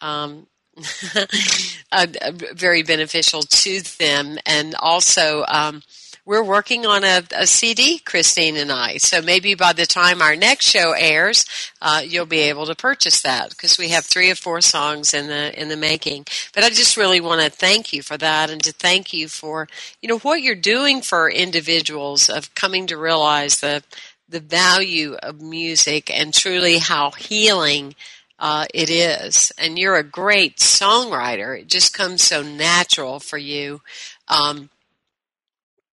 [0.00, 0.46] um,
[2.54, 5.82] very beneficial to them, and also um,
[6.28, 8.98] we're working on a, a, CD, Christine and I.
[8.98, 11.46] So maybe by the time our next show airs,
[11.80, 15.28] uh, you'll be able to purchase that because we have three or four songs in
[15.28, 16.26] the in the making.
[16.54, 19.68] But I just really want to thank you for that and to thank you for
[20.02, 23.82] you know what you're doing for individuals of coming to realize the
[24.28, 27.94] the value of music and truly how healing.
[28.40, 31.58] Uh, it is, and you're a great songwriter.
[31.58, 33.80] It just comes so natural for you.
[34.28, 34.70] Um,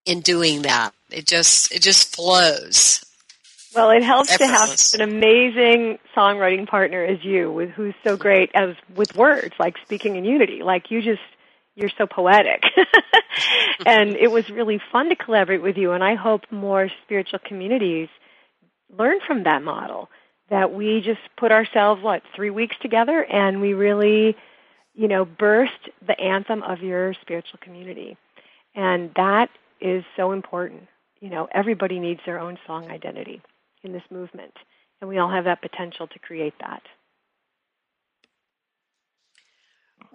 [0.05, 0.93] in doing that.
[1.11, 3.03] It just it just flows.
[3.75, 8.49] Well, it helps to have an amazing songwriting partner as you, with who's so great
[8.53, 10.63] as with words, like speaking in unity.
[10.63, 11.21] Like you just
[11.75, 12.63] you're so poetic.
[13.85, 18.07] and it was really fun to collaborate with you and I hope more spiritual communities
[18.97, 20.09] learn from that model.
[20.51, 24.37] That we just put ourselves what, three weeks together and we really,
[24.93, 28.15] you know, burst the anthem of your spiritual community.
[28.75, 29.49] And that
[29.81, 30.83] is so important.
[31.19, 33.41] You know, everybody needs their own song identity
[33.83, 34.53] in this movement,
[35.01, 36.83] and we all have that potential to create that.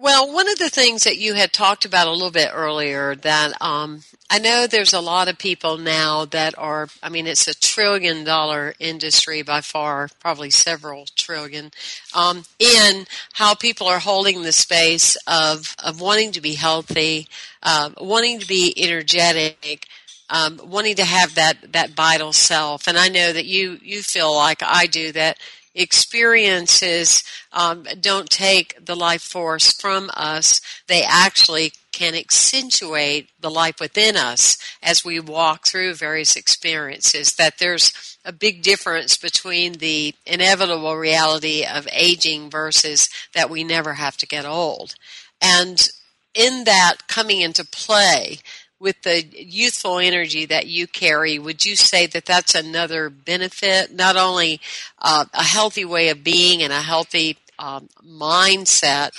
[0.01, 3.53] Well, one of the things that you had talked about a little bit earlier that
[3.61, 7.53] um, I know there's a lot of people now that are, I mean, it's a
[7.53, 11.69] trillion dollar industry by far, probably several trillion,
[12.15, 17.27] um, in how people are holding the space of, of wanting to be healthy,
[17.61, 19.85] uh, wanting to be energetic,
[20.31, 22.87] um, wanting to have that, that vital self.
[22.87, 25.37] And I know that you, you feel like I do that
[25.73, 30.61] experiences um, don't take the life force from us.
[30.87, 37.33] They actually can accentuate the life within us as we walk through various experiences.
[37.35, 43.93] That there's a big difference between the inevitable reality of aging versus that we never
[43.93, 44.95] have to get old.
[45.41, 45.87] And
[46.33, 48.39] in that coming into play,
[48.81, 53.93] with the youthful energy that you carry, would you say that that's another benefit?
[53.93, 54.59] Not only
[54.99, 59.11] uh, a healthy way of being and a healthy um, mindset,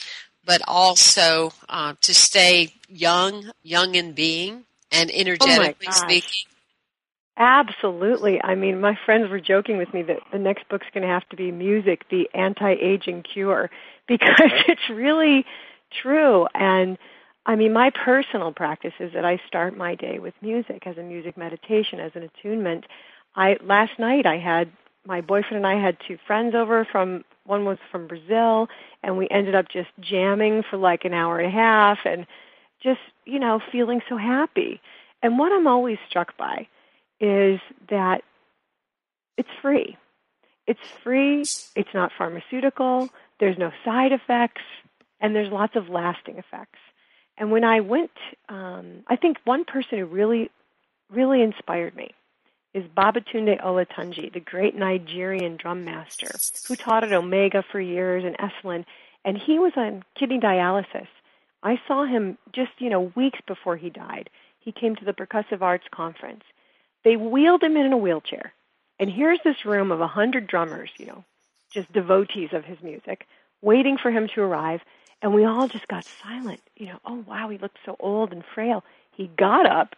[0.45, 5.97] but also uh, to stay young, young in being and Oh energetically my gosh.
[5.97, 6.43] speaking.
[7.37, 8.43] Absolutely.
[8.43, 11.27] I mean, my friends were joking with me that the next book's going to have
[11.31, 13.71] to be music, the anti-aging cure,
[14.09, 15.47] because it's really
[16.03, 16.47] true.
[16.55, 16.99] And
[17.45, 21.03] I mean, my personal practice is that I start my day with music as a
[21.03, 22.85] music meditation, as an attunement.
[23.35, 24.71] I last night I had
[25.05, 28.69] my boyfriend and I had two friends over from one was from Brazil
[29.03, 32.27] and we ended up just jamming for like an hour and a half and
[32.81, 34.81] just, you know, feeling so happy.
[35.23, 36.69] And what I'm always struck by
[37.21, 38.23] is that
[39.37, 39.97] it's free.
[40.67, 41.41] It's free,
[41.75, 43.09] it's not pharmaceutical,
[43.41, 44.63] there's no side effects,
[45.21, 46.79] and there's lots of lasting effects.
[47.43, 48.13] And when I went,
[48.49, 50.49] um, I think one person who really,
[51.11, 52.15] really inspired me
[52.73, 56.31] is Babatunde Olatunji, the great Nigerian drum master
[56.69, 58.85] who taught at Omega for years and Esalen,
[59.25, 61.09] and he was on kidney dialysis.
[61.65, 64.31] I saw him just, you know, weeks before he died.
[64.61, 66.45] He came to the Percussive Arts Conference.
[67.03, 68.53] They wheeled him in a wheelchair.
[69.01, 71.25] And here's this room of a hundred drummers, you know,
[71.73, 73.27] just devotees of his music,
[73.63, 74.81] waiting for him to arrive.
[75.23, 76.61] And we all just got silent.
[76.77, 78.85] You know, oh wow, he looked so old and frail.
[79.13, 79.95] He got up,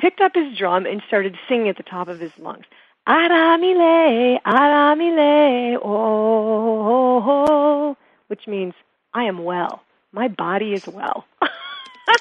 [0.00, 2.64] picked up his drum, and started singing at the top of his lungs.
[3.08, 7.96] Aramile, aramile, oh, oh, oh,
[8.28, 8.74] which means
[9.14, 9.82] I am well.
[10.12, 11.24] My body is well.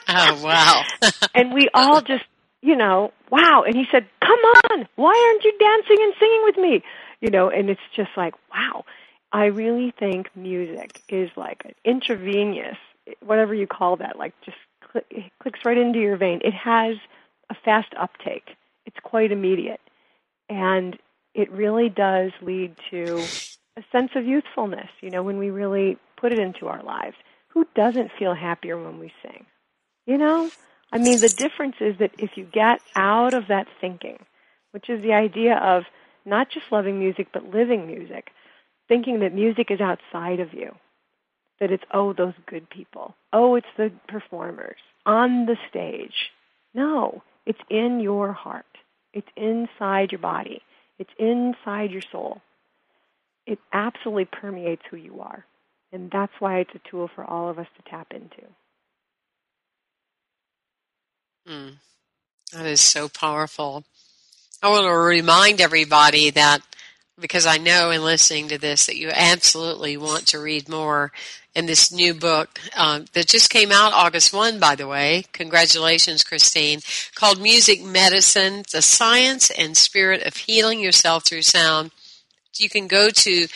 [0.07, 0.83] Oh, wow.
[1.35, 2.23] and we all just,
[2.61, 3.63] you know, wow.
[3.65, 4.39] And he said, come
[4.71, 6.83] on, why aren't you dancing and singing with me?
[7.21, 8.85] You know, and it's just like, wow.
[9.33, 12.77] I really think music is like an intravenous,
[13.25, 14.57] whatever you call that, like just
[14.91, 16.39] click, it clicks right into your vein.
[16.43, 16.97] It has
[17.49, 18.51] a fast uptake.
[18.85, 19.81] It's quite immediate.
[20.49, 20.99] And
[21.33, 23.25] it really does lead to
[23.75, 27.15] a sense of youthfulness, you know, when we really put it into our lives.
[27.49, 29.47] Who doesn't feel happier when we sing?
[30.05, 30.51] You know?
[30.91, 34.19] I mean, the difference is that if you get out of that thinking,
[34.71, 35.85] which is the idea of
[36.23, 38.29] not just loving music, but living music,
[38.93, 40.75] thinking that music is outside of you,
[41.59, 46.29] that it's, oh, those good people, oh, it's the performers on the stage.
[46.75, 48.77] No, it's in your heart,
[49.11, 50.61] it's inside your body,
[50.99, 52.41] it's inside your soul.
[53.47, 55.43] It absolutely permeates who you are.
[55.91, 58.47] And that's why it's a tool for all of us to tap into.
[61.49, 61.73] Mm,
[62.53, 63.83] that is so powerful.
[64.61, 66.61] I want to remind everybody that
[67.19, 71.11] because I know in listening to this that you absolutely want to read more
[71.55, 75.25] in this new book um, that just came out August 1, by the way.
[75.33, 76.79] Congratulations, Christine.
[77.13, 81.91] Called Music Medicine The Science and Spirit of Healing Yourself Through Sound.
[82.57, 83.47] You can go to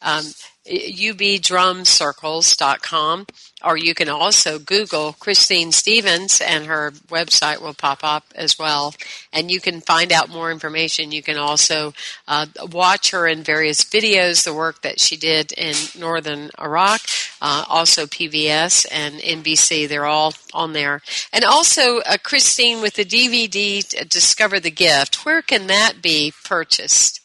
[0.00, 0.24] um,
[0.66, 3.26] ubdrumcircles.com
[3.64, 8.94] or you can also Google Christine Stevens and her website will pop up as well.
[9.32, 11.12] And you can find out more information.
[11.12, 11.94] You can also
[12.28, 17.02] uh, watch her in various videos, the work that she did in northern Iraq,
[17.40, 19.88] uh, also PBS and NBC.
[19.88, 21.02] They're all on there.
[21.32, 27.21] And also, uh, Christine, with the DVD Discover the Gift, where can that be purchased?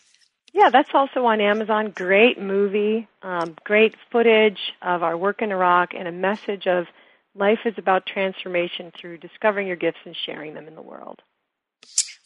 [0.58, 1.92] Yeah, that's also on Amazon.
[1.96, 6.88] Great movie, um, great footage of our work in Iraq, and a message of
[7.36, 11.22] life is about transformation through discovering your gifts and sharing them in the world.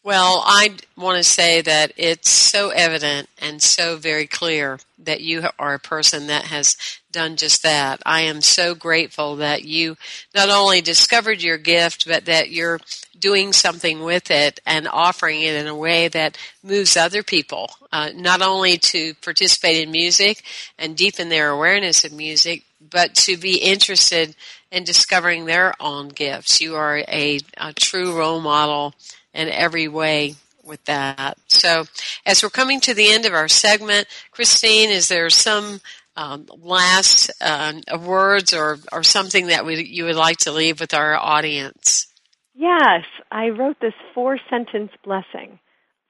[0.03, 5.43] Well, I want to say that it's so evident and so very clear that you
[5.59, 6.75] are a person that has
[7.11, 8.01] done just that.
[8.03, 9.97] I am so grateful that you
[10.33, 12.79] not only discovered your gift, but that you're
[13.19, 18.09] doing something with it and offering it in a way that moves other people, uh,
[18.15, 20.43] not only to participate in music
[20.79, 24.35] and deepen their awareness of music, but to be interested
[24.71, 26.59] in discovering their own gifts.
[26.59, 28.95] You are a, a true role model
[29.33, 31.37] in every way with that.
[31.47, 31.85] So,
[32.25, 35.81] as we're coming to the end of our segment, Christine, is there some
[36.15, 40.93] um, last uh, words or, or something that we, you would like to leave with
[40.93, 42.07] our audience?
[42.53, 45.59] Yes, I wrote this four sentence blessing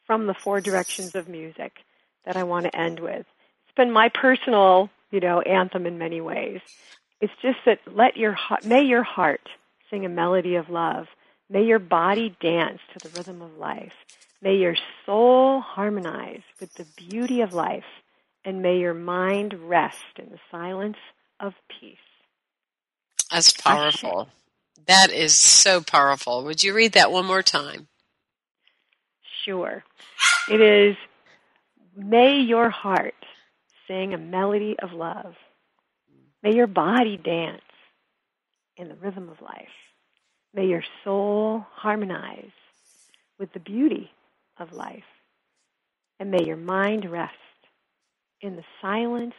[0.05, 1.73] from the four directions of music
[2.25, 3.25] that I want to end with.
[3.65, 6.59] It's been my personal, you know, anthem in many ways.
[7.21, 9.47] It's just that let your heart, may your heart
[9.89, 11.07] sing a melody of love.
[11.51, 13.93] May your body dance to the rhythm of life.
[14.41, 17.83] May your soul harmonize with the beauty of life.
[18.45, 20.97] And may your mind rest in the silence
[21.39, 21.97] of peace.
[23.31, 24.29] That's powerful.
[24.87, 26.43] That is so powerful.
[26.45, 27.87] Would you read that one more time?
[29.45, 29.83] Sure.
[30.49, 30.97] It is
[31.95, 33.15] May your heart
[33.87, 35.35] sing a melody of love.
[36.43, 37.61] May your body dance
[38.77, 39.80] in the rhythm of life.
[40.53, 42.51] May your soul harmonize
[43.39, 44.11] with the beauty
[44.59, 45.03] of life.
[46.19, 47.33] And may your mind rest
[48.41, 49.33] in the silence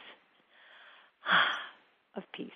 [2.15, 2.51] of peace.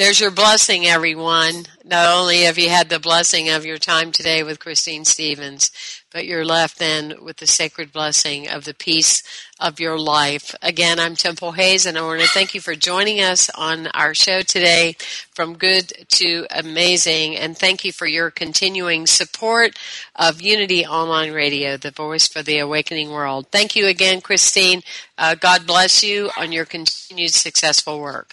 [0.00, 1.66] There's your blessing, everyone.
[1.84, 5.70] Not only have you had the blessing of your time today with Christine Stevens,
[6.10, 9.22] but you're left then with the sacred blessing of the peace
[9.60, 10.54] of your life.
[10.62, 14.14] Again, I'm Temple Hayes, and I want to thank you for joining us on our
[14.14, 14.96] show today,
[15.34, 19.78] From Good to Amazing, and thank you for your continuing support
[20.16, 23.48] of Unity Online Radio, the voice for the awakening world.
[23.52, 24.80] Thank you again, Christine.
[25.18, 28.32] Uh, God bless you on your continued successful work.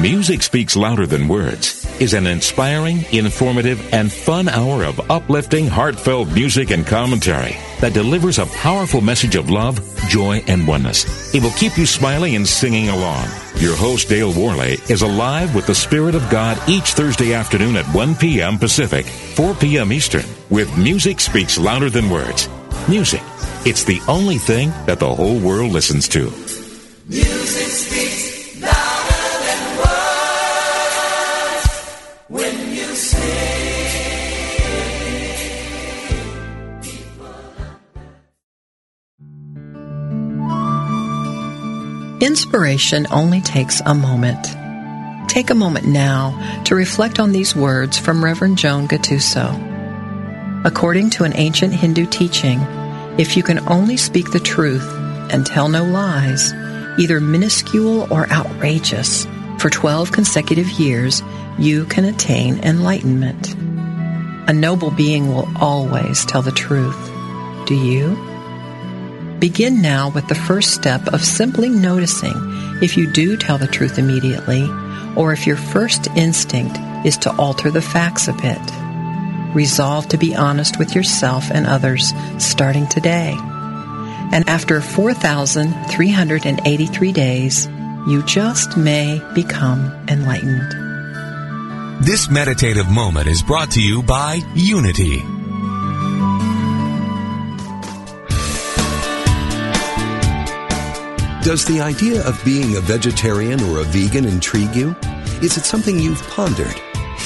[0.00, 6.28] Music Speaks Louder Than Words is an inspiring, informative, and fun hour of uplifting, heartfelt
[6.30, 11.34] music and commentary that delivers a powerful message of love, joy, and oneness.
[11.34, 13.26] It will keep you smiling and singing along.
[13.56, 17.86] Your host, Dale Worley, is alive with the Spirit of God each Thursday afternoon at
[17.86, 18.56] 1 p.m.
[18.56, 19.92] Pacific, 4 p.m.
[19.92, 22.48] Eastern, with Music Speaks Louder Than Words.
[22.88, 23.22] Music.
[23.66, 26.30] It's the only thing that the whole world listens to.
[27.08, 27.97] Music
[42.20, 44.44] Inspiration only takes a moment.
[45.30, 50.64] Take a moment now to reflect on these words from Reverend Joan Gattuso.
[50.64, 52.58] According to an ancient Hindu teaching,
[53.18, 54.84] if you can only speak the truth
[55.30, 56.52] and tell no lies,
[56.98, 59.28] either minuscule or outrageous,
[59.60, 61.22] for 12 consecutive years,
[61.56, 63.54] you can attain enlightenment.
[64.48, 66.98] A noble being will always tell the truth.
[67.66, 68.27] Do you?
[69.38, 72.34] Begin now with the first step of simply noticing
[72.82, 74.68] if you do tell the truth immediately
[75.16, 76.76] or if your first instinct
[77.06, 78.58] is to alter the facts a bit.
[79.54, 83.36] Resolve to be honest with yourself and others starting today.
[84.32, 87.68] And after 4,383 days,
[88.08, 90.72] you just may become enlightened.
[92.04, 95.37] This meditative moment is brought to you by Unity.
[101.48, 104.94] Does the idea of being a vegetarian or a vegan intrigue you?
[105.40, 106.78] Is it something you've pondered?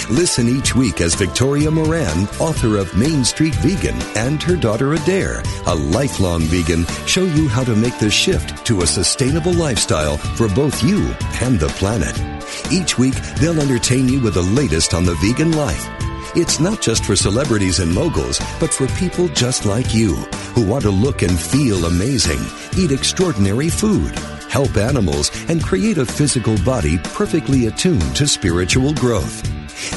[0.08, 5.42] Listen each week as Victoria Moran, author of Main Street Vegan, and her daughter Adair,
[5.66, 10.46] a lifelong vegan, show you how to make the shift to a sustainable lifestyle for
[10.46, 11.00] both you
[11.40, 12.16] and the planet.
[12.70, 16.01] Each week, they'll entertain you with the latest on the vegan life.
[16.34, 20.14] It's not just for celebrities and moguls, but for people just like you
[20.54, 22.40] who want to look and feel amazing,
[22.74, 24.18] eat extraordinary food,
[24.48, 29.42] help animals, and create a physical body perfectly attuned to spiritual growth.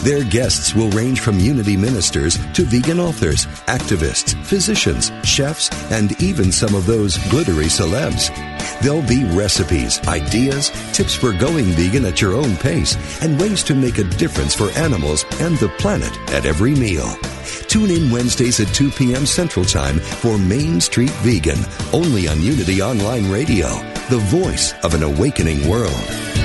[0.03, 6.51] Their guests will range from unity ministers to vegan authors, activists, physicians, chefs, and even
[6.51, 8.29] some of those glittery celebs.
[8.81, 13.75] There'll be recipes, ideas, tips for going vegan at your own pace, and ways to
[13.75, 17.07] make a difference for animals and the planet at every meal.
[17.67, 19.25] Tune in Wednesdays at 2 p.m.
[19.25, 21.59] Central Time for Main Street Vegan,
[21.93, 23.67] only on Unity Online Radio,
[24.09, 26.44] the voice of an awakening world.